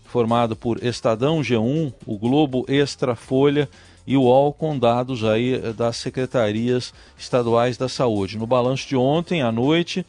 formado 0.07 0.57
por 0.57 0.83
Estadão, 0.83 1.41
G1, 1.41 1.93
o 2.07 2.19
Globo, 2.19 2.65
Extra, 2.69 3.15
Folha 3.15 3.69
e 4.07 4.17
o 4.17 4.23
UOL, 4.23 4.53
com 4.53 4.79
dados 4.79 5.25
aí 5.25 5.59
das 5.73 5.97
secretarias 5.97 6.93
estaduais 7.19 7.77
da 7.77 7.89
saúde. 7.89 8.39
No 8.39 8.47
balanço 8.47 8.89
de 8.89 8.97
ontem 8.97 9.43
à 9.43 9.53
noite, 9.53 10.05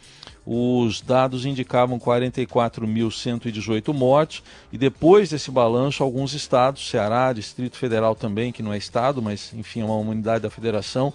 os 0.45 1.01
dados 1.01 1.45
indicavam 1.45 1.99
44.118 1.99 3.93
mortos 3.93 4.41
e 4.71 4.77
depois 4.77 5.29
desse 5.29 5.51
balanço, 5.51 6.03
alguns 6.03 6.33
estados, 6.33 6.89
Ceará, 6.89 7.31
Distrito 7.31 7.77
Federal 7.77 8.15
também, 8.15 8.51
que 8.51 8.63
não 8.63 8.73
é 8.73 8.77
estado, 8.77 9.21
mas 9.21 9.53
enfim 9.53 9.81
é 9.81 9.85
uma 9.85 9.97
unidade 9.97 10.41
da 10.41 10.49
federação, 10.49 11.13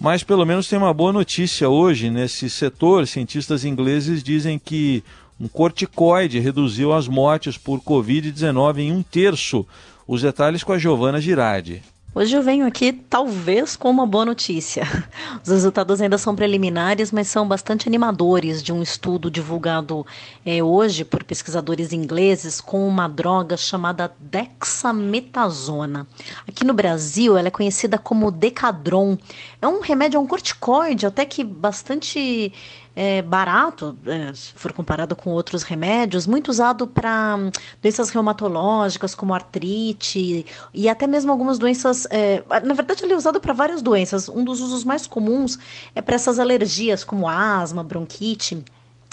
Mas 0.00 0.22
pelo 0.22 0.46
menos 0.46 0.68
tem 0.68 0.78
uma 0.78 0.94
boa 0.94 1.12
notícia 1.12 1.68
hoje 1.68 2.08
nesse 2.08 2.48
setor. 2.48 3.06
Cientistas 3.06 3.64
ingleses 3.64 4.22
dizem 4.22 4.58
que 4.58 5.02
um 5.40 5.48
corticoide 5.48 6.38
reduziu 6.38 6.92
as 6.92 7.08
mortes 7.08 7.58
por 7.58 7.80
Covid-19 7.80 8.78
em 8.78 8.92
um 8.92 9.02
terço. 9.02 9.66
Os 10.06 10.22
detalhes 10.22 10.62
com 10.62 10.72
a 10.72 10.78
Giovana 10.78 11.20
Girardi. 11.20 11.82
Hoje 12.18 12.36
eu 12.36 12.42
venho 12.42 12.66
aqui 12.66 12.92
talvez 12.92 13.76
com 13.76 13.88
uma 13.88 14.04
boa 14.04 14.24
notícia. 14.24 14.82
Os 15.40 15.48
resultados 15.48 16.00
ainda 16.00 16.18
são 16.18 16.34
preliminares, 16.34 17.12
mas 17.12 17.28
são 17.28 17.46
bastante 17.46 17.86
animadores 17.86 18.60
de 18.60 18.72
um 18.72 18.82
estudo 18.82 19.30
divulgado 19.30 20.04
é, 20.44 20.60
hoje 20.60 21.04
por 21.04 21.22
pesquisadores 21.22 21.92
ingleses 21.92 22.60
com 22.60 22.88
uma 22.88 23.06
droga 23.06 23.56
chamada 23.56 24.12
dexametasona. 24.18 26.08
Aqui 26.48 26.64
no 26.64 26.74
Brasil 26.74 27.38
ela 27.38 27.46
é 27.46 27.52
conhecida 27.52 27.96
como 27.96 28.32
Decadron. 28.32 29.16
É 29.62 29.68
um 29.68 29.80
remédio, 29.80 30.18
é 30.18 30.20
um 30.20 30.26
corticoide 30.26 31.06
até 31.06 31.24
que 31.24 31.44
bastante 31.44 32.52
é, 33.00 33.22
barato, 33.22 33.96
é, 34.04 34.34
se 34.34 34.52
for 34.54 34.72
comparado 34.72 35.14
com 35.14 35.30
outros 35.30 35.62
remédios, 35.62 36.26
muito 36.26 36.48
usado 36.48 36.84
para 36.84 37.36
hum, 37.36 37.48
doenças 37.80 38.10
reumatológicas, 38.10 39.14
como 39.14 39.32
artrite, 39.32 40.44
e 40.74 40.88
até 40.88 41.06
mesmo 41.06 41.30
algumas 41.30 41.60
doenças. 41.60 42.08
É, 42.10 42.42
na 42.64 42.74
verdade, 42.74 43.04
ele 43.04 43.12
é 43.12 43.16
usado 43.16 43.40
para 43.40 43.52
várias 43.52 43.80
doenças. 43.82 44.28
Um 44.28 44.42
dos 44.42 44.60
usos 44.60 44.82
mais 44.82 45.06
comuns 45.06 45.60
é 45.94 46.02
para 46.02 46.16
essas 46.16 46.40
alergias, 46.40 47.04
como 47.04 47.28
asma, 47.28 47.84
bronquite. 47.84 48.64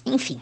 Enfim, 0.04 0.42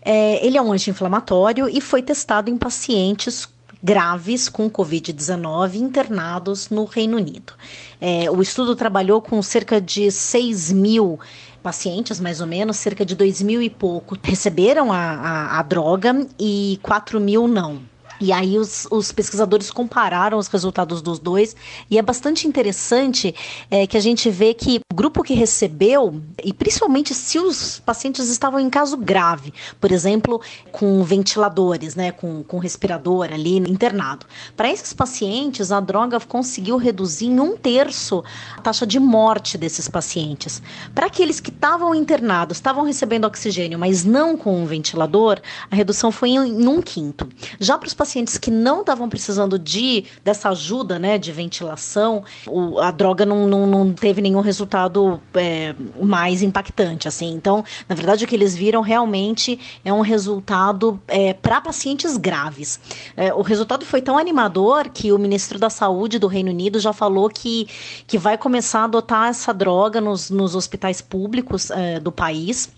é, 0.00 0.42
ele 0.46 0.56
é 0.56 0.62
um 0.62 0.72
anti-inflamatório 0.72 1.68
e 1.68 1.82
foi 1.82 2.00
testado 2.02 2.48
em 2.48 2.56
pacientes 2.56 3.46
graves 3.82 4.48
com 4.48 4.68
Covid-19 4.70 5.74
internados 5.74 6.70
no 6.70 6.84
Reino 6.84 7.18
Unido. 7.18 7.52
É, 8.00 8.30
o 8.30 8.40
estudo 8.40 8.74
trabalhou 8.74 9.20
com 9.20 9.40
cerca 9.42 9.80
de 9.80 10.10
6 10.10 10.72
mil 10.72 11.18
pacientes, 11.62 12.20
mais 12.20 12.40
ou 12.40 12.46
menos, 12.46 12.76
cerca 12.76 13.04
de 13.04 13.14
2 13.14 13.42
mil 13.42 13.62
e 13.62 13.70
pouco 13.70 14.16
receberam 14.22 14.92
a, 14.92 14.96
a, 14.96 15.58
a 15.58 15.62
droga 15.62 16.26
e 16.38 16.78
4 16.82 17.20
mil 17.20 17.46
não. 17.46 17.80
E 18.20 18.32
aí 18.32 18.58
os, 18.58 18.86
os, 18.90 19.12
pesquisadores 19.12 19.70
compararam 19.70 20.38
os 20.38 20.48
resultados 20.48 21.00
dos 21.00 21.18
dois 21.18 21.54
e 21.90 21.98
é 21.98 22.02
bastante 22.02 22.46
interessante 22.46 23.34
é, 23.70 23.86
que 23.86 23.96
a 23.96 24.00
gente 24.00 24.28
vê 24.30 24.54
que 24.54 24.80
o 24.92 24.94
grupo 24.94 25.22
que 25.22 25.34
recebeu, 25.34 26.20
e 26.42 26.52
principalmente 26.52 27.14
se 27.14 27.38
os 27.38 27.78
pacientes 27.80 28.28
estavam 28.28 28.58
em 28.58 28.68
caso 28.68 28.96
grave, 28.96 29.52
por 29.80 29.92
exemplo, 29.92 30.40
com 30.72 31.02
ventiladores, 31.04 31.94
né, 31.94 32.10
com, 32.10 32.42
com 32.42 32.58
respirador 32.58 33.32
ali 33.32 33.56
internado, 33.58 34.26
para 34.56 34.70
esses 34.70 34.92
pacientes 34.92 35.70
a 35.70 35.80
droga 35.80 36.18
conseguiu 36.20 36.76
reduzir 36.76 37.26
em 37.26 37.40
um 37.40 37.56
terço 37.56 38.24
a 38.56 38.60
taxa 38.60 38.86
de 38.86 38.98
morte 38.98 39.56
desses 39.56 39.88
pacientes. 39.88 40.60
Para 40.94 41.06
aqueles 41.06 41.40
que 41.40 41.50
estavam 41.50 41.94
internados, 41.94 42.56
estavam 42.56 42.84
recebendo 42.84 43.26
oxigênio, 43.26 43.78
mas 43.78 44.04
não 44.04 44.36
com 44.36 44.62
um 44.62 44.66
ventilador, 44.66 45.40
a 45.70 45.76
redução 45.76 46.10
foi 46.10 46.30
em, 46.30 46.66
um 46.66 46.82
quinto. 46.82 47.28
Já 47.60 47.78
para 47.78 47.86
os 47.86 47.94
pacientes 48.08 48.38
que 48.38 48.50
não 48.50 48.80
estavam 48.80 49.06
precisando 49.06 49.58
de 49.58 50.04
dessa 50.24 50.48
ajuda, 50.48 50.98
né, 50.98 51.18
de 51.18 51.30
ventilação, 51.30 52.24
o, 52.46 52.78
a 52.78 52.90
droga 52.90 53.26
não, 53.26 53.46
não, 53.46 53.66
não, 53.66 53.92
teve 53.92 54.22
nenhum 54.22 54.40
resultado 54.40 55.20
é, 55.34 55.74
mais 56.00 56.42
impactante, 56.42 57.06
assim. 57.06 57.34
Então, 57.34 57.62
na 57.86 57.94
verdade, 57.94 58.24
o 58.24 58.28
que 58.28 58.34
eles 58.34 58.56
viram 58.56 58.80
realmente 58.80 59.60
é 59.84 59.92
um 59.92 60.00
resultado 60.00 60.98
é, 61.06 61.34
para 61.34 61.60
pacientes 61.60 62.16
graves. 62.16 62.80
É, 63.14 63.34
o 63.34 63.42
resultado 63.42 63.84
foi 63.84 64.00
tão 64.00 64.16
animador 64.16 64.88
que 64.88 65.12
o 65.12 65.18
ministro 65.18 65.58
da 65.58 65.68
Saúde 65.68 66.18
do 66.18 66.26
Reino 66.26 66.50
Unido 66.50 66.80
já 66.80 66.94
falou 66.94 67.28
que, 67.28 67.68
que 68.06 68.16
vai 68.16 68.38
começar 68.38 68.80
a 68.80 68.84
adotar 68.84 69.28
essa 69.28 69.52
droga 69.52 70.00
nos, 70.00 70.30
nos 70.30 70.54
hospitais 70.54 71.02
públicos 71.02 71.70
é, 71.70 72.00
do 72.00 72.10
país 72.10 72.70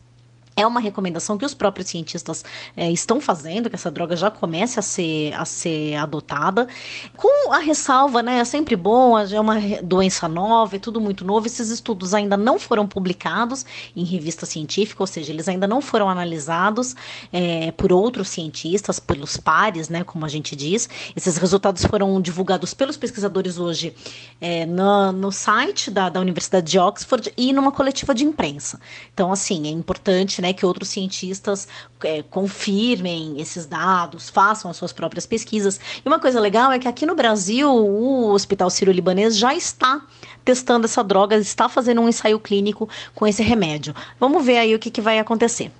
é 0.57 0.66
uma 0.66 0.80
recomendação 0.80 1.38
que 1.38 1.45
os 1.45 1.54
próprios 1.54 1.88
cientistas 1.88 2.45
é, 2.76 2.90
estão 2.90 3.21
fazendo, 3.21 3.71
que 3.71 3.76
essa 3.76 3.90
droga 3.90 4.16
já 4.16 4.30
comece 4.30 4.78
a 4.78 4.83
ser, 4.83 5.33
a 5.35 5.45
ser 5.45 5.95
adotada, 5.97 6.69
com 7.16 7.52
a 7.52 7.59
ressalva, 7.59 8.23
né? 8.23 8.38
É 8.40 8.45
sempre 8.45 8.76
bom, 8.76 9.19
é 9.19 9.40
uma 9.40 9.57
doença 9.83 10.28
nova, 10.28 10.76
é 10.76 10.78
tudo 10.78 11.00
muito 11.00 11.25
novo. 11.25 11.47
Esses 11.47 11.71
estudos 11.71 12.14
ainda 12.14 12.37
não 12.37 12.59
foram 12.59 12.87
publicados 12.87 13.64
em 13.97 14.04
revista 14.04 14.45
científica, 14.45 15.02
ou 15.02 15.07
seja, 15.07 15.33
eles 15.33 15.49
ainda 15.49 15.66
não 15.66 15.80
foram 15.80 16.09
analisados 16.09 16.95
é, 17.33 17.71
por 17.73 17.92
outros 17.92 18.28
cientistas, 18.28 18.99
pelos 18.99 19.37
pares, 19.37 19.88
né? 19.88 20.04
Como 20.04 20.25
a 20.25 20.28
gente 20.28 20.54
diz. 20.54 20.88
Esses 21.16 21.37
resultados 21.37 21.85
foram 21.85 22.21
divulgados 22.21 22.75
pelos 22.75 22.97
pesquisadores 22.97 23.59
hoje 23.59 23.95
é, 24.40 24.66
no, 24.66 25.12
no 25.12 25.33
site 25.33 25.90
da, 25.90 26.09
da 26.09 26.21
Universidade 26.21 26.71
de 26.71 26.78
Oxford 26.78 27.33
e 27.37 27.52
numa 27.52 27.73
coletiva 27.73 28.14
de 28.14 28.25
imprensa. 28.25 28.80
Então, 29.12 29.33
assim, 29.33 29.66
é 29.66 29.71
importante, 29.71 30.39
né? 30.40 30.50
né, 30.50 30.52
que 30.52 30.66
outros 30.66 30.88
cientistas 30.88 31.66
é, 32.02 32.23
confirmem 32.23 33.40
esses 33.40 33.66
dados, 33.66 34.28
façam 34.28 34.70
as 34.70 34.76
suas 34.76 34.92
próprias 34.92 35.26
pesquisas. 35.26 35.80
E 36.04 36.09
uma 36.09 36.18
coisa 36.18 36.40
legal 36.40 36.70
é 36.73 36.78
que 36.78 36.88
aqui 36.88 37.06
no 37.06 37.14
Brasil, 37.14 37.70
o 37.70 38.32
Hospital 38.32 38.68
Sírio-Libanês 38.68 39.37
já 39.37 39.54
está 39.54 40.02
testando 40.44 40.87
essa 40.87 41.02
droga, 41.02 41.37
está 41.37 41.68
fazendo 41.68 42.00
um 42.00 42.09
ensaio 42.09 42.38
clínico 42.38 42.88
com 43.14 43.26
esse 43.26 43.42
remédio. 43.42 43.94
Vamos 44.18 44.44
ver 44.44 44.59
aí 44.59 44.75
o 44.75 44.78
que, 44.78 44.90
que 44.90 45.00
vai 45.00 45.18
acontecer. 45.18 45.70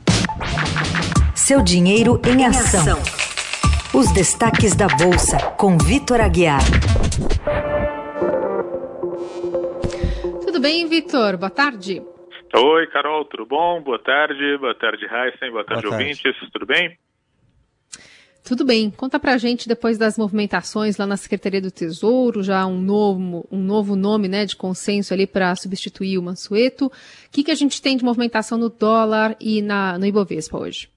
Seu 1.35 1.63
dinheiro 1.63 2.21
em 2.25 2.45
ação. 2.45 2.99
Os 3.93 4.13
destaques 4.13 4.75
da 4.77 4.87
Bolsa, 4.87 5.37
com 5.57 5.77
Vitor 5.77 6.21
Aguiar. 6.21 6.63
Tudo 10.45 10.61
bem, 10.61 10.87
Vitor? 10.87 11.37
Boa 11.37 11.51
tarde. 11.51 12.03
Oi, 12.53 12.87
Carol, 12.89 13.25
tudo 13.27 13.47
bom? 13.47 13.81
Boa 13.81 13.99
tarde, 13.99 14.59
boa 14.59 14.75
tarde, 14.75 15.05
Heisen, 15.05 15.51
boa 15.51 15.65
tarde, 15.65 15.83
boa 15.83 15.97
tarde. 15.97 16.05
ouvintes, 16.05 16.51
tudo 16.53 16.67
bem? 16.67 16.99
Tudo 18.45 18.65
bem. 18.65 18.91
Conta 18.91 19.21
pra 19.21 19.39
gente 19.39 19.69
depois 19.69 19.97
das 19.97 20.19
movimentações 20.19 20.97
lá 20.97 21.07
na 21.07 21.17
Secretaria 21.17 21.61
do 21.61 21.71
Tesouro, 21.71 22.43
já 22.43 22.67
um 22.67 22.81
novo, 22.81 23.47
um 23.53 23.63
novo 23.63 23.95
nome 23.95 24.29
né, 24.29 24.45
de 24.45 24.57
consenso 24.57 25.15
ali 25.15 25.27
para 25.27 25.55
substituir 25.55 26.19
o 26.19 26.23
Mansueto. 26.23 26.87
O 26.87 26.91
que, 27.31 27.45
que 27.45 27.51
a 27.51 27.55
gente 27.55 27.81
tem 27.81 27.97
de 27.97 28.05
movimentação 28.05 28.59
no 28.59 28.69
dólar 28.69 29.37
e 29.41 29.63
na, 29.63 29.99
no 29.99 30.07
Ibovespa 30.07 30.59
hoje? 30.59 30.89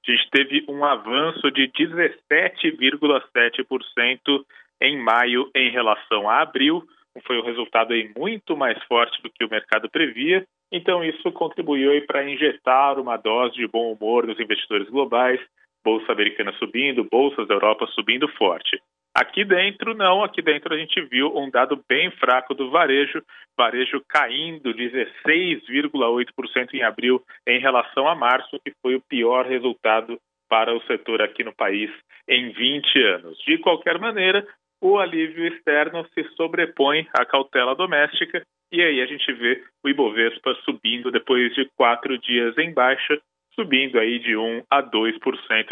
a 0.07 0.11
gente 0.11 0.31
teve 0.31 0.65
um 0.69 0.85
avanço 0.85 1.51
de 1.51 1.67
17,7% 1.69 4.45
em 4.81 4.99
maio 4.99 5.51
em 5.55 5.71
relação 5.71 6.29
a 6.29 6.43
abril, 6.43 6.87
foi 7.27 7.41
um 7.41 7.45
resultado 7.45 7.95
aí 7.95 8.13
muito 8.17 8.55
mais 8.55 8.79
forte 8.85 9.23
do 9.23 9.31
que 9.31 9.43
o 9.43 9.49
mercado 9.49 9.89
previa, 9.89 10.47
então, 10.71 11.05
isso 11.05 11.31
contribuiu 11.33 12.05
para 12.07 12.29
injetar 12.29 12.99
uma 12.99 13.17
dose 13.17 13.55
de 13.55 13.69
bom 13.69 13.93
humor 13.93 14.27
nos 14.27 14.39
investidores 14.39 14.89
globais, 14.89 15.41
bolsa 15.85 16.13
americana 16.13 16.53
subindo, 16.55 17.07
bolsas 17.11 17.47
da 17.47 17.55
Europa 17.55 17.87
subindo 17.89 18.27
forte. 18.29 18.81
Aqui 19.19 19.47
dentro, 19.47 19.95
não, 19.95 20.23
aqui 20.23 20.43
dentro 20.43 20.75
a 20.75 20.77
gente 20.77 21.01
viu 21.07 21.35
um 21.35 21.49
dado 21.49 21.83
bem 21.89 22.11
fraco 22.11 22.53
do 22.53 22.71
varejo, 22.71 23.23
varejo 23.57 24.03
caindo 24.07 24.75
16,8% 24.75 26.75
em 26.75 26.83
abril 26.83 27.23
em 27.47 27.59
relação 27.59 28.07
a 28.07 28.15
março, 28.15 28.61
que 28.63 28.75
foi 28.83 28.95
o 28.95 29.01
pior 29.01 29.47
resultado 29.47 30.21
para 30.51 30.77
o 30.77 30.83
setor 30.83 31.23
aqui 31.23 31.43
no 31.43 31.55
país 31.55 31.91
em 32.29 32.51
20 32.51 33.03
anos. 33.05 33.39
De 33.39 33.57
qualquer 33.57 33.99
maneira, 33.99 34.47
o 34.83 34.99
alívio 34.99 35.47
externo 35.47 36.07
se 36.13 36.23
sobrepõe 36.37 37.09
à 37.19 37.25
cautela 37.25 37.75
doméstica 37.75 38.43
e 38.71 38.83
aí 38.83 39.01
a 39.01 39.07
gente 39.07 39.33
vê 39.33 39.65
o 39.83 39.89
Ibovespa 39.89 40.55
subindo 40.57 41.11
depois 41.11 41.55
de 41.55 41.67
quatro 41.75 42.19
dias 42.19 42.59
em 42.59 42.71
baixa, 42.71 43.19
subindo 43.57 43.99
aí 43.99 44.19
de 44.21 44.37
1 44.37 44.63
a 44.71 44.83
2% 44.83 44.95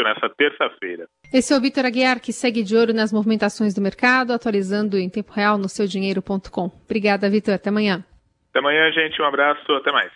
nessa 0.02 0.28
terça-feira. 0.36 1.06
Esse 1.32 1.52
é 1.52 1.56
o 1.56 1.60
Vitor 1.60 1.84
Aguiar, 1.84 2.20
que 2.20 2.32
segue 2.32 2.62
de 2.62 2.74
olho 2.76 2.94
nas 2.94 3.12
movimentações 3.12 3.74
do 3.74 3.80
mercado, 3.80 4.32
atualizando 4.32 4.98
em 4.98 5.08
tempo 5.08 5.32
real 5.32 5.58
no 5.58 5.68
seudinheiro.com. 5.68 6.70
Obrigada, 6.84 7.28
Vitor. 7.28 7.54
Até 7.54 7.68
amanhã. 7.68 8.04
Até 8.50 8.58
amanhã, 8.60 8.90
gente. 8.92 9.20
Um 9.20 9.26
abraço. 9.26 9.70
Até 9.72 9.92
mais. 9.92 10.10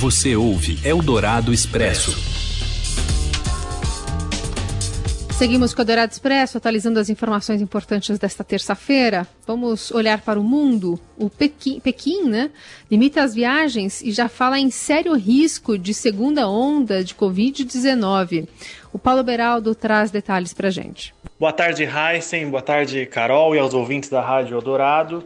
Você 0.00 0.34
ouve 0.34 0.78
Eldorado 0.88 1.52
Expresso. 1.52 2.47
Seguimos 5.38 5.72
com 5.72 5.82
o 5.82 5.84
Dourado 5.84 6.12
Expresso, 6.12 6.58
atualizando 6.58 6.98
as 6.98 7.08
informações 7.08 7.62
importantes 7.62 8.18
desta 8.18 8.42
terça-feira. 8.42 9.24
Vamos 9.46 9.92
olhar 9.92 10.20
para 10.20 10.40
o 10.40 10.42
mundo. 10.42 10.98
O 11.16 11.30
Pequim, 11.30 11.78
Pequim 11.78 12.24
né, 12.24 12.50
limita 12.90 13.22
as 13.22 13.36
viagens 13.36 14.02
e 14.02 14.10
já 14.10 14.28
fala 14.28 14.58
em 14.58 14.68
sério 14.68 15.14
risco 15.14 15.78
de 15.78 15.94
segunda 15.94 16.48
onda 16.48 17.04
de 17.04 17.14
Covid-19. 17.14 18.48
O 18.92 18.98
Paulo 18.98 19.22
Beraldo 19.22 19.76
traz 19.76 20.10
detalhes 20.10 20.52
para 20.52 20.70
gente. 20.70 21.14
Boa 21.38 21.52
tarde, 21.52 21.84
Heisen. 21.84 22.50
Boa 22.50 22.60
tarde, 22.60 23.06
Carol 23.06 23.54
e 23.54 23.60
aos 23.60 23.74
ouvintes 23.74 24.10
da 24.10 24.20
Rádio 24.20 24.56
Eldorado. 24.56 25.24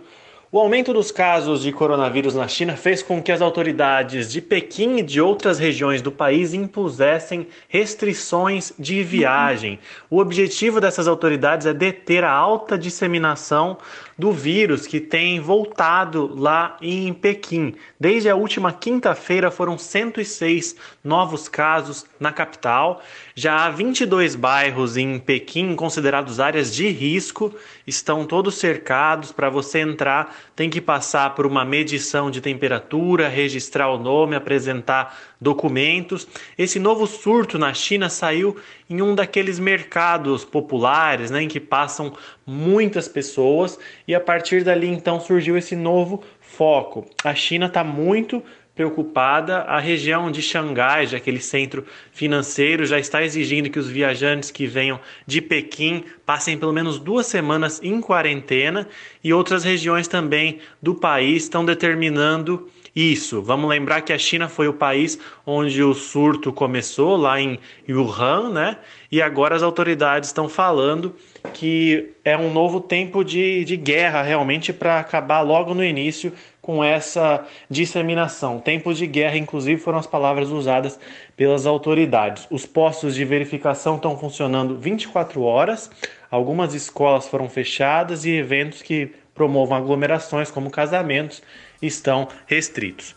O 0.55 0.59
aumento 0.59 0.93
dos 0.93 1.11
casos 1.11 1.63
de 1.63 1.73
coronavírus 1.73 2.35
na 2.35 2.47
China 2.47 2.77
fez 2.77 3.03
com 3.03 3.23
que 3.23 3.33
as 3.33 3.41
autoridades 3.41 4.31
de 4.31 4.43
Pequim 4.43 4.99
e 4.99 5.03
de 5.03 5.19
outras 5.19 5.59
regiões 5.59 6.03
do 6.03 6.13
país 6.13 6.53
impusessem 6.53 7.47
restrições 7.71 8.71
de 8.79 9.03
viagem. 9.03 9.79
O 10.11 10.19
objetivo 10.19 10.79
dessas 10.79 11.09
autoridades 11.09 11.67
é 11.67 11.73
deter 11.73 12.23
a 12.23 12.31
alta 12.31 12.77
disseminação 12.77 13.79
do 14.19 14.33
vírus 14.33 14.87
que 14.87 15.01
tem 15.01 15.41
voltado 15.41 16.35
lá 16.37 16.77
em 16.81 17.13
Pequim. 17.13 17.75
Desde 17.99 18.29
a 18.29 18.37
última 18.37 18.73
quinta-feira 18.73 19.51
foram 19.51 19.79
106 19.79 20.77
novos 21.03 21.49
casos 21.49 22.07
na 22.19 22.33
capital. 22.33 23.03
Já 23.35 23.65
há 23.65 23.71
22 23.71 24.35
bairros 24.35 24.97
em 24.97 25.19
Pequim 25.19 25.75
considerados 25.75 26.41
áreas 26.41 26.75
de 26.75 26.89
risco, 26.89 27.55
estão 27.87 28.25
todos 28.25 28.57
cercados. 28.57 29.33
Para 29.33 29.51
você 29.51 29.81
entrar, 29.81 30.37
tem 30.55 30.69
que 30.69 30.81
passar 30.81 31.35
por 31.35 31.47
uma 31.47 31.65
medição 31.65 32.31
de 32.31 32.41
temperatura, 32.41 33.29
registrar 33.29 33.91
o 33.91 33.99
nome, 33.99 34.37
apresentar 34.37 35.17
documentos. 35.43 36.27
Esse 36.57 36.79
novo 36.79 37.07
surto 37.07 37.59
na 37.59 37.75
China 37.75 38.09
saiu 38.09 38.57
em 38.89 39.03
um 39.03 39.15
daqueles 39.15 39.59
mercados 39.59 40.45
populares, 40.45 41.31
né, 41.31 41.43
em 41.43 41.49
que 41.49 41.61
passam 41.61 42.15
muitas 42.47 43.09
pessoas, 43.09 43.79
e 44.07 44.15
a 44.15 44.21
partir 44.21 44.63
dali 44.63 44.87
então 44.87 45.21
surgiu 45.21 45.59
esse 45.59 45.75
novo 45.75 46.23
foco. 46.41 47.07
A 47.25 47.35
China 47.35 47.67
está 47.67 47.83
muito 47.83 48.43
preocupada. 48.75 49.59
A 49.63 49.79
região 49.79 50.31
de 50.31 50.41
Xangai, 50.41 51.07
já 51.07 51.17
aquele 51.17 51.41
centro 51.41 51.85
financeiro, 52.13 52.87
já 52.87 52.99
está 52.99 53.23
exigindo 53.23 53.71
que 53.71 53.79
os 53.79 53.89
viajantes 53.89 54.51
que 54.51 54.67
venham 54.67 54.99
de 55.27 55.41
Pequim 55.41 56.05
passem 56.25 56.57
pelo 56.57 56.73
menos 56.73 56.99
duas 56.99 57.27
semanas 57.27 57.81
em 57.83 58.01
quarentena 58.01 58.89
e 59.23 59.33
outras 59.33 59.65
regiões 59.65 60.09
também 60.09 60.59
do 60.81 60.95
país 60.95 61.45
estão 61.45 61.65
determinando 61.65 62.69
isso. 62.95 63.41
Vamos 63.41 63.69
lembrar 63.71 64.03
que 64.03 64.13
a 64.13 64.19
China 64.19 64.49
foi 64.49 64.69
o 64.69 64.73
país 64.73 65.19
onde 65.47 65.83
o 65.83 65.95
surto 65.95 66.53
começou, 66.53 67.17
lá 67.17 67.41
em 67.41 67.59
Wuhan, 67.89 68.51
né? 68.51 68.77
E 69.11 69.21
agora 69.21 69.57
as 69.57 69.63
autoridades 69.63 70.29
estão 70.29 70.49
falando 70.49 71.15
que 71.55 72.13
é 72.25 72.37
um 72.37 72.53
novo 72.53 72.81
tempo 72.81 73.25
de, 73.25 73.65
de 73.65 73.77
guerra 73.77 74.23
realmente 74.23 74.73
para 74.73 75.01
acabar 75.01 75.41
logo 75.41 75.75
no 75.75 75.85
início 75.85 76.33
com 76.61 76.83
essa 76.83 77.45
disseminação. 77.69 78.61
Tempos 78.61 78.97
de 78.97 79.07
guerra, 79.07 79.37
inclusive, 79.37 79.81
foram 79.81 79.99
as 79.99 80.07
palavras 80.07 80.51
usadas 80.51 80.99
pelas 81.37 81.67
autoridades. 81.67 82.47
Os 82.51 82.65
postos 82.65 83.17
de 83.17 83.25
verificação 83.25 83.97
estão 83.97 84.17
funcionando 84.17 84.79
24 84.79 85.43
horas, 85.43 85.91
algumas 86.31 86.73
escolas 86.73 87.27
foram 87.27 87.49
fechadas 87.49 88.25
e 88.25 88.31
eventos 88.31 88.81
que 88.81 89.11
promovam 89.35 89.77
aglomerações, 89.77 90.51
como 90.51 90.71
casamentos, 90.71 91.43
estão 91.83 92.29
restritos. 92.47 93.15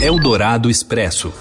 Eldorado 0.00 0.70
Expresso. 0.70 1.34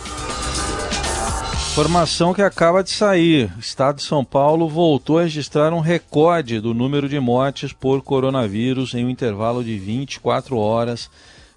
Informação 1.71 2.34
que 2.34 2.41
acaba 2.41 2.82
de 2.82 2.89
sair. 2.89 3.51
O 3.58 3.60
estado 3.60 3.97
de 3.97 4.04
São 4.04 4.23
Paulo 4.23 4.69
voltou 4.69 5.19
a 5.19 5.23
registrar 5.23 5.73
um 5.73 5.82
recorde 5.82 6.62
do 6.62 6.73
número 6.73 7.10
de 7.10 7.19
mortes 7.19 7.73
por 7.73 8.01
coronavírus 8.01 8.93
em 8.93 9.06
um 9.06 9.10
intervalo 9.10 9.62
de 9.62 9.78
24 9.78 10.58
horas 10.58 11.12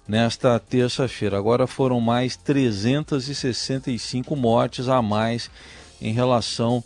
nesta 0.05 0.59
terça-feira. 0.59 1.37
Agora 1.37 1.65
foram 1.65 2.01
mais 2.01 2.35
365 2.35 4.35
mortes 4.35 4.89
a 4.89 5.01
mais 5.01 5.49
em 6.01 6.11
relação 6.11 6.83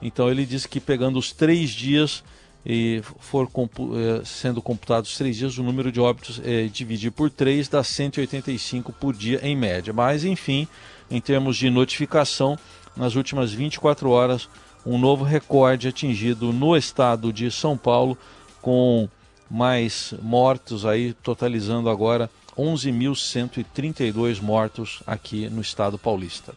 Então 0.00 0.30
ele 0.30 0.46
disse 0.46 0.68
que 0.68 0.78
pegando 0.78 1.18
os 1.18 1.32
três 1.32 1.70
dias 1.70 2.22
e 2.64 3.02
for 3.18 3.48
compu 3.48 3.90
eh, 3.96 4.22
sendo 4.24 4.62
computados 4.62 5.10
os 5.10 5.18
três 5.18 5.36
dias, 5.36 5.58
o 5.58 5.62
número 5.62 5.92
de 5.92 6.00
óbitos 6.00 6.40
é, 6.44 6.64
dividir 6.64 7.12
por 7.12 7.30
três 7.30 7.68
dá 7.68 7.82
185 7.82 8.92
por 8.92 9.14
dia 9.14 9.40
em 9.42 9.56
média. 9.56 9.92
Mas 9.92 10.24
enfim, 10.24 10.66
em 11.10 11.20
termos 11.20 11.56
de 11.56 11.70
notificação, 11.70 12.58
nas 12.96 13.14
últimas 13.14 13.52
24 13.52 14.10
horas, 14.10 14.48
um 14.84 14.98
novo 14.98 15.24
recorde 15.24 15.88
atingido 15.88 16.52
no 16.52 16.76
estado 16.76 17.32
de 17.32 17.50
São 17.50 17.76
Paulo, 17.76 18.16
com 18.62 19.08
mais 19.50 20.14
mortos 20.22 20.86
aí, 20.86 21.12
totalizando 21.22 21.88
agora 21.88 22.30
11.132 22.56 24.40
mortos 24.40 25.02
aqui 25.06 25.48
no 25.48 25.60
estado 25.60 25.98
paulista. 25.98 26.54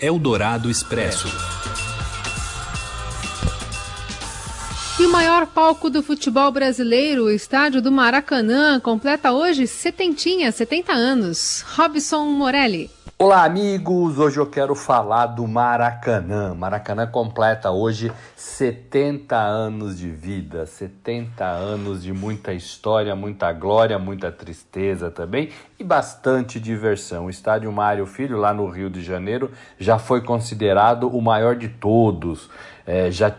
Eldorado 0.00 0.70
Expresso. 0.70 1.28
E 5.00 5.06
o 5.06 5.10
maior 5.10 5.46
palco 5.46 5.88
do 5.88 6.02
futebol 6.02 6.52
brasileiro, 6.52 7.24
o 7.24 7.30
estádio 7.30 7.80
do 7.80 7.90
Maracanã, 7.90 8.78
completa 8.78 9.32
hoje 9.32 9.66
setentinha, 9.66 10.52
70 10.52 10.92
anos. 10.92 11.64
Robson 11.74 12.26
Morelli. 12.26 12.90
Olá, 13.18 13.44
amigos! 13.44 14.18
Hoje 14.18 14.38
eu 14.38 14.44
quero 14.44 14.74
falar 14.74 15.24
do 15.28 15.48
Maracanã. 15.48 16.54
Maracanã 16.54 17.06
completa 17.06 17.70
hoje 17.70 18.12
70 18.36 19.34
anos 19.34 19.98
de 19.98 20.10
vida, 20.10 20.66
70 20.66 21.46
anos 21.46 22.02
de 22.02 22.12
muita 22.12 22.52
história, 22.52 23.16
muita 23.16 23.50
glória, 23.54 23.98
muita 23.98 24.30
tristeza 24.30 25.10
também 25.10 25.48
e 25.78 25.84
bastante 25.84 26.60
diversão. 26.60 27.24
O 27.24 27.30
estádio 27.30 27.72
Mário 27.72 28.04
Filho, 28.04 28.36
lá 28.36 28.52
no 28.52 28.68
Rio 28.68 28.90
de 28.90 29.02
Janeiro, 29.02 29.50
já 29.78 29.98
foi 29.98 30.20
considerado 30.20 31.08
o 31.08 31.22
maior 31.22 31.56
de 31.56 31.70
todos. 31.70 32.50
É, 32.86 33.10
já 33.10 33.34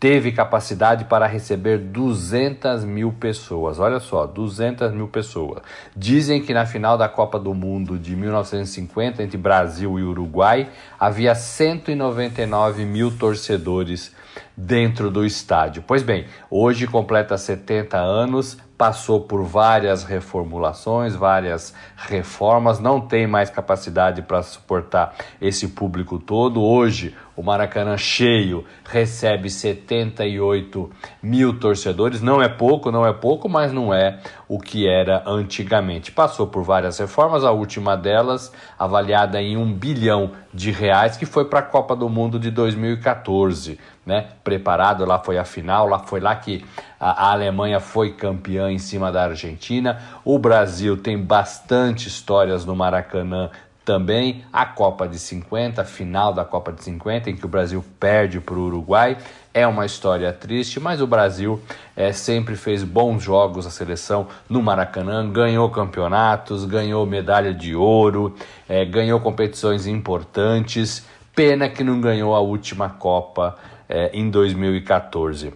teve 0.00 0.32
capacidade 0.32 1.04
para 1.04 1.26
receber 1.26 1.76
200 1.76 2.84
mil 2.84 3.12
pessoas. 3.12 3.78
Olha 3.78 4.00
só, 4.00 4.26
200 4.26 4.90
mil 4.92 5.06
pessoas. 5.06 5.62
Dizem 5.94 6.40
que 6.40 6.54
na 6.54 6.64
final 6.64 6.96
da 6.96 7.06
Copa 7.06 7.38
do 7.38 7.52
Mundo 7.52 7.98
de 7.98 8.16
1950, 8.16 9.22
entre 9.22 9.36
Brasil 9.36 9.98
e 9.98 10.02
Uruguai, 10.02 10.70
havia 10.98 11.34
199 11.34 12.86
mil 12.86 13.10
torcedores 13.10 14.18
dentro 14.56 15.10
do 15.10 15.24
estádio. 15.24 15.84
Pois 15.86 16.02
bem, 16.02 16.26
hoje 16.50 16.86
completa 16.86 17.36
70 17.36 17.98
anos, 17.98 18.56
passou 18.76 19.20
por 19.20 19.42
várias 19.42 20.04
reformulações, 20.04 21.14
várias 21.14 21.74
reformas, 21.96 22.78
não 22.78 23.00
tem 23.00 23.26
mais 23.26 23.50
capacidade 23.50 24.22
para 24.22 24.42
suportar 24.42 25.14
esse 25.40 25.68
público 25.68 26.18
todo. 26.18 26.62
Hoje, 26.62 27.14
o 27.40 27.42
Maracanã 27.42 27.96
cheio 27.96 28.66
recebe 28.84 29.48
78 29.48 30.90
mil 31.22 31.58
torcedores. 31.58 32.20
Não 32.20 32.42
é 32.42 32.50
pouco, 32.50 32.90
não 32.90 33.06
é 33.06 33.14
pouco, 33.14 33.48
mas 33.48 33.72
não 33.72 33.94
é 33.94 34.18
o 34.46 34.58
que 34.58 34.86
era 34.86 35.22
antigamente. 35.26 36.12
Passou 36.12 36.46
por 36.46 36.62
várias 36.62 36.98
reformas, 36.98 37.42
a 37.42 37.50
última 37.50 37.96
delas 37.96 38.52
avaliada 38.78 39.40
em 39.40 39.56
um 39.56 39.72
bilhão 39.72 40.32
de 40.52 40.70
reais, 40.70 41.16
que 41.16 41.24
foi 41.24 41.46
para 41.46 41.60
a 41.60 41.62
Copa 41.62 41.96
do 41.96 42.10
Mundo 42.10 42.38
de 42.38 42.50
2014 42.50 43.78
né, 44.04 44.28
preparado, 44.42 45.06
lá 45.06 45.18
foi 45.18 45.38
a 45.38 45.44
final, 45.44 45.86
lá 45.86 46.00
foi 46.00 46.20
lá 46.20 46.34
que 46.34 46.64
a, 46.98 47.28
a, 47.28 47.32
Alemanha 47.32 47.80
foi 47.80 48.12
campeã 48.12 48.70
em 48.70 48.78
cima 48.78 49.12
da 49.12 49.24
Argentina. 49.24 50.02
O 50.24 50.38
Brasil 50.38 50.96
tem 50.96 51.16
bastante 51.16 52.08
histórias 52.08 52.64
no 52.64 52.74
Maracanã 52.74 53.50
também. 53.90 54.44
A 54.52 54.64
Copa 54.64 55.08
de 55.08 55.18
50, 55.18 55.82
a 55.82 55.84
final 55.84 56.32
da 56.32 56.44
Copa 56.44 56.70
de 56.70 56.80
50, 56.84 57.28
em 57.28 57.34
que 57.34 57.44
o 57.44 57.48
Brasil 57.48 57.84
perde 57.98 58.38
para 58.38 58.54
o 58.54 58.66
Uruguai. 58.66 59.16
É 59.52 59.66
uma 59.66 59.84
história 59.84 60.32
triste, 60.32 60.78
mas 60.78 61.02
o 61.02 61.08
Brasil 61.08 61.60
é, 61.96 62.12
sempre 62.12 62.54
fez 62.54 62.84
bons 62.84 63.20
jogos, 63.20 63.66
a 63.66 63.70
seleção 63.70 64.28
no 64.48 64.62
Maracanã, 64.62 65.28
ganhou 65.28 65.68
campeonatos, 65.70 66.64
ganhou 66.64 67.04
medalha 67.04 67.52
de 67.52 67.74
ouro, 67.74 68.36
é, 68.68 68.84
ganhou 68.84 69.18
competições 69.18 69.88
importantes. 69.88 71.04
Pena 71.34 71.68
que 71.68 71.82
não 71.82 72.00
ganhou 72.00 72.32
a 72.32 72.38
última 72.38 72.90
Copa 72.90 73.58
é, 73.88 74.10
em 74.12 74.30
2014. 74.30 75.52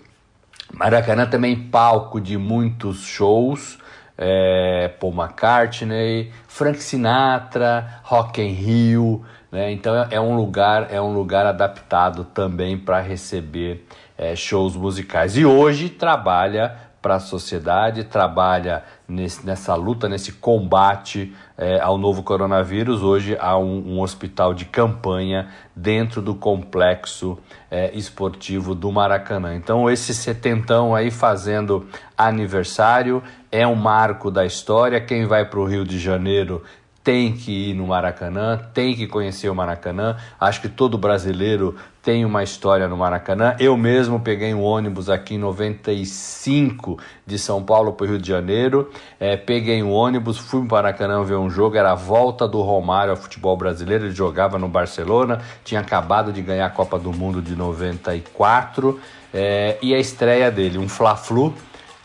Maracanã 0.72 1.24
também 1.24 1.54
palco 1.54 2.20
de 2.20 2.36
muitos 2.36 3.02
shows, 3.02 3.78
é, 4.16 4.88
Paul 5.00 5.12
McCartney, 5.12 6.32
Frank 6.46 6.82
Sinatra, 6.82 8.00
Rock 8.02 8.40
in 8.40 8.52
Rio, 8.52 9.24
né? 9.50 9.72
então 9.72 9.94
é, 9.94 10.08
é 10.12 10.20
um 10.20 10.36
lugar 10.36 10.88
é 10.90 11.00
um 11.00 11.12
lugar 11.12 11.46
adaptado 11.46 12.24
também 12.24 12.78
para 12.78 13.00
receber 13.00 13.86
é, 14.16 14.34
shows 14.36 14.76
musicais. 14.76 15.36
E 15.36 15.44
hoje 15.44 15.88
trabalha 15.88 16.76
para 17.04 17.16
a 17.16 17.20
sociedade, 17.20 18.04
trabalha 18.04 18.82
nesse, 19.06 19.44
nessa 19.44 19.74
luta, 19.74 20.08
nesse 20.08 20.32
combate 20.32 21.36
é, 21.58 21.78
ao 21.78 21.98
novo 21.98 22.22
coronavírus. 22.22 23.02
Hoje 23.02 23.36
há 23.38 23.58
um, 23.58 23.96
um, 23.96 24.00
hospital 24.00 24.54
de 24.54 24.64
campanha 24.64 25.50
dentro 25.76 26.22
do 26.22 26.34
complexo 26.34 27.38
é, 27.70 27.94
esportivo 27.94 28.74
do 28.74 28.90
Maracanã. 28.90 29.54
Então, 29.54 29.90
esse 29.90 30.14
setentão 30.14 30.94
aí 30.94 31.10
fazendo 31.10 31.86
aniversário 32.16 33.22
é 33.52 33.66
um 33.66 33.74
marco 33.74 34.30
da 34.30 34.46
história. 34.46 34.98
Quem 34.98 35.26
vai 35.26 35.44
para 35.44 35.60
o 35.60 35.66
Rio 35.66 35.84
de 35.84 35.98
Janeiro 35.98 36.62
tem 37.04 37.34
que 37.34 37.70
ir 37.70 37.74
no 37.74 37.88
Maracanã, 37.88 38.58
tem 38.72 38.94
que 38.96 39.06
conhecer 39.06 39.50
o 39.50 39.54
Maracanã. 39.54 40.16
Acho 40.40 40.62
que 40.62 40.70
todo 40.70 40.96
brasileiro 40.96 41.76
tem 42.02 42.24
uma 42.24 42.42
história 42.42 42.88
no 42.88 42.96
Maracanã. 42.96 43.54
Eu 43.60 43.76
mesmo 43.76 44.18
peguei 44.18 44.54
um 44.54 44.62
ônibus 44.62 45.10
aqui 45.10 45.34
em 45.34 45.38
95 45.38 46.98
de 47.26 47.38
São 47.38 47.62
Paulo 47.62 47.92
para 47.92 48.06
o 48.06 48.08
Rio 48.08 48.18
de 48.18 48.26
Janeiro. 48.26 48.90
É, 49.20 49.36
peguei 49.36 49.82
um 49.82 49.92
ônibus, 49.92 50.38
fui 50.38 50.60
para 50.66 50.66
o 50.66 50.82
Maracanã 50.82 51.22
ver 51.22 51.36
um 51.36 51.50
jogo. 51.50 51.76
Era 51.76 51.92
a 51.92 51.94
volta 51.94 52.48
do 52.48 52.62
Romário 52.62 53.10
ao 53.10 53.16
futebol 53.18 53.54
brasileiro. 53.54 54.06
Ele 54.06 54.14
jogava 54.14 54.58
no 54.58 54.66
Barcelona, 54.68 55.42
tinha 55.62 55.80
acabado 55.80 56.32
de 56.32 56.40
ganhar 56.40 56.66
a 56.66 56.70
Copa 56.70 56.98
do 56.98 57.12
Mundo 57.12 57.42
de 57.42 57.54
94 57.54 58.98
é, 59.32 59.76
e 59.82 59.94
a 59.94 59.98
estreia 59.98 60.50
dele, 60.50 60.78
um 60.78 60.88
Fla-Flu 60.88 61.52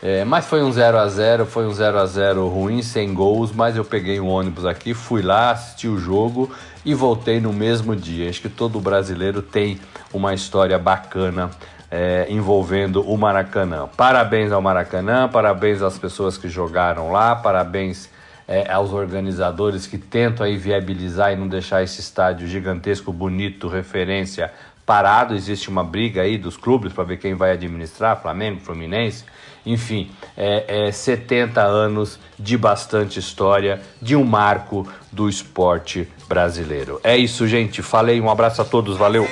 é, 0.02 0.24
mas 0.24 0.46
foi 0.46 0.62
um 0.62 0.72
0 0.72 0.98
a 0.98 1.06
0 1.08 1.44
foi 1.44 1.66
um 1.66 1.72
0 1.72 1.98
a 1.98 2.06
0 2.06 2.48
ruim, 2.48 2.82
sem 2.82 3.12
gols, 3.12 3.52
mas 3.52 3.76
eu 3.76 3.84
peguei 3.84 4.18
um 4.18 4.28
ônibus 4.28 4.64
aqui, 4.64 4.94
fui 4.94 5.20
lá, 5.20 5.50
assisti 5.50 5.88
o 5.88 5.98
jogo 5.98 6.50
e 6.84 6.94
voltei 6.94 7.38
no 7.38 7.52
mesmo 7.52 7.94
dia. 7.94 8.30
Acho 8.30 8.40
que 8.40 8.48
todo 8.48 8.80
brasileiro 8.80 9.42
tem 9.42 9.78
uma 10.12 10.32
história 10.32 10.78
bacana 10.78 11.50
é, 11.90 12.26
envolvendo 12.30 13.02
o 13.02 13.18
Maracanã. 13.18 13.88
Parabéns 13.94 14.52
ao 14.52 14.62
Maracanã, 14.62 15.28
parabéns 15.28 15.82
às 15.82 15.98
pessoas 15.98 16.38
que 16.38 16.48
jogaram 16.48 17.12
lá, 17.12 17.36
parabéns 17.36 18.08
é, 18.48 18.72
aos 18.72 18.92
organizadores 18.92 19.86
que 19.86 19.98
tentam 19.98 20.46
aí 20.46 20.56
viabilizar 20.56 21.32
e 21.32 21.36
não 21.36 21.46
deixar 21.46 21.82
esse 21.82 22.00
estádio 22.00 22.48
gigantesco, 22.48 23.12
bonito, 23.12 23.68
referência 23.68 24.50
parado. 24.86 25.34
Existe 25.34 25.68
uma 25.68 25.84
briga 25.84 26.22
aí 26.22 26.38
dos 26.38 26.56
clubes 26.56 26.92
para 26.92 27.04
ver 27.04 27.18
quem 27.18 27.34
vai 27.34 27.52
administrar, 27.52 28.20
Flamengo, 28.20 28.60
Fluminense. 28.60 29.24
Enfim, 29.64 30.10
é, 30.36 30.88
é 30.88 30.92
70 30.92 31.60
anos 31.62 32.18
de 32.38 32.56
bastante 32.56 33.18
história, 33.18 33.80
de 34.00 34.16
um 34.16 34.24
marco 34.24 34.86
do 35.12 35.28
esporte 35.28 36.08
brasileiro. 36.28 37.00
É 37.04 37.16
isso, 37.16 37.46
gente. 37.46 37.82
Falei, 37.82 38.20
um 38.20 38.30
abraço 38.30 38.62
a 38.62 38.64
todos, 38.64 38.96
valeu! 38.96 39.26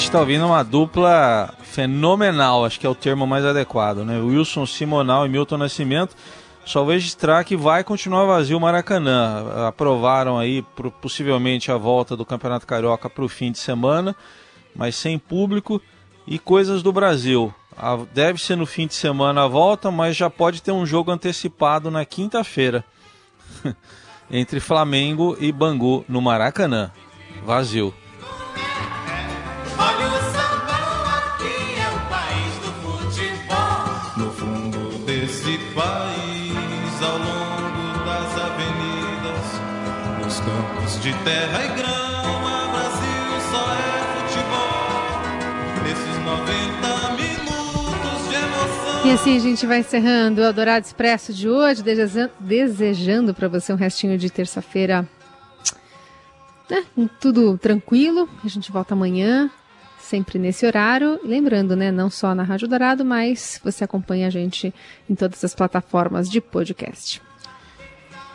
Gente 0.00 0.04
está 0.04 0.20
ouvindo 0.20 0.46
uma 0.46 0.62
dupla 0.62 1.52
fenomenal, 1.62 2.64
acho 2.64 2.80
que 2.80 2.86
é 2.86 2.88
o 2.88 2.94
termo 2.94 3.26
mais 3.26 3.44
adequado, 3.44 3.98
né? 3.98 4.18
Wilson 4.18 4.64
Simonal 4.64 5.26
e 5.26 5.28
Milton 5.28 5.58
Nascimento. 5.58 6.16
Só 6.64 6.84
vejo 6.84 7.00
registrar 7.00 7.44
que 7.44 7.54
vai 7.54 7.84
continuar 7.84 8.24
vazio 8.24 8.56
o 8.56 8.60
Maracanã. 8.60 9.66
Aprovaram 9.68 10.38
aí 10.38 10.64
possivelmente 11.02 11.70
a 11.70 11.76
volta 11.76 12.16
do 12.16 12.24
Campeonato 12.24 12.66
Carioca 12.66 13.10
para 13.10 13.24
o 13.24 13.28
fim 13.28 13.52
de 13.52 13.58
semana, 13.58 14.16
mas 14.74 14.96
sem 14.96 15.18
público 15.18 15.82
e 16.26 16.38
coisas 16.38 16.82
do 16.82 16.92
Brasil. 16.92 17.52
Deve 18.14 18.40
ser 18.40 18.56
no 18.56 18.64
fim 18.64 18.86
de 18.86 18.94
semana 18.94 19.44
a 19.44 19.48
volta, 19.48 19.90
mas 19.90 20.16
já 20.16 20.30
pode 20.30 20.62
ter 20.62 20.72
um 20.72 20.86
jogo 20.86 21.10
antecipado 21.10 21.90
na 21.90 22.06
quinta-feira 22.06 22.82
entre 24.30 24.60
Flamengo 24.60 25.36
e 25.40 25.50
Bangu 25.50 26.04
no 26.08 26.20
Maracanã. 26.20 26.90
Vazio. 27.44 27.94
Olha 29.78 30.06
o 30.06 30.20
sambão, 30.32 31.04
aqui 31.16 31.74
é 31.78 31.88
o 31.88 32.00
país 32.08 32.54
do 32.62 32.70
futebol. 32.82 33.90
No 34.16 34.30
fundo 34.32 34.98
desse 35.04 35.58
país, 35.74 37.02
ao 37.02 37.18
longo 37.18 38.04
das 38.04 38.38
avenidas, 38.38 39.46
nos 40.24 40.40
campos 40.40 41.00
de 41.02 41.12
terra 41.24 41.64
e 41.64 41.68
grama, 41.68 42.68
Brasil 42.72 43.40
só 43.50 43.64
é 43.72 43.90
futebol. 44.20 44.80
Nesses 45.82 46.16
90 46.24 46.60
minutos 46.60 46.60
de 46.60 46.88
emoção. 46.88 46.99
E 49.10 49.12
assim 49.12 49.36
a 49.36 49.40
gente 49.40 49.66
vai 49.66 49.80
encerrando 49.80 50.40
o 50.40 50.44
Eldorado 50.44 50.86
Expresso 50.86 51.34
de 51.34 51.48
hoje, 51.48 51.82
desejando 52.38 53.34
para 53.34 53.48
você 53.48 53.72
um 53.72 53.76
restinho 53.76 54.16
de 54.16 54.30
terça-feira 54.30 55.04
né, 56.70 56.84
tudo 57.18 57.58
tranquilo. 57.58 58.28
A 58.44 58.46
gente 58.46 58.70
volta 58.70 58.94
amanhã 58.94 59.50
sempre 59.98 60.38
nesse 60.38 60.64
horário. 60.64 61.18
Lembrando, 61.24 61.74
né, 61.74 61.90
não 61.90 62.08
só 62.08 62.36
na 62.36 62.44
Rádio 62.44 62.68
Dourado, 62.68 63.04
mas 63.04 63.60
você 63.64 63.82
acompanha 63.82 64.28
a 64.28 64.30
gente 64.30 64.72
em 65.08 65.16
todas 65.16 65.42
as 65.42 65.56
plataformas 65.56 66.30
de 66.30 66.40
podcast. 66.40 67.20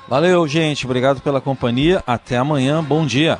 Valeu, 0.09 0.45
gente. 0.45 0.85
Obrigado 0.85 1.21
pela 1.21 1.39
companhia. 1.39 2.03
Até 2.05 2.35
amanhã. 2.35 2.83
Bom 2.83 3.05
dia. 3.05 3.39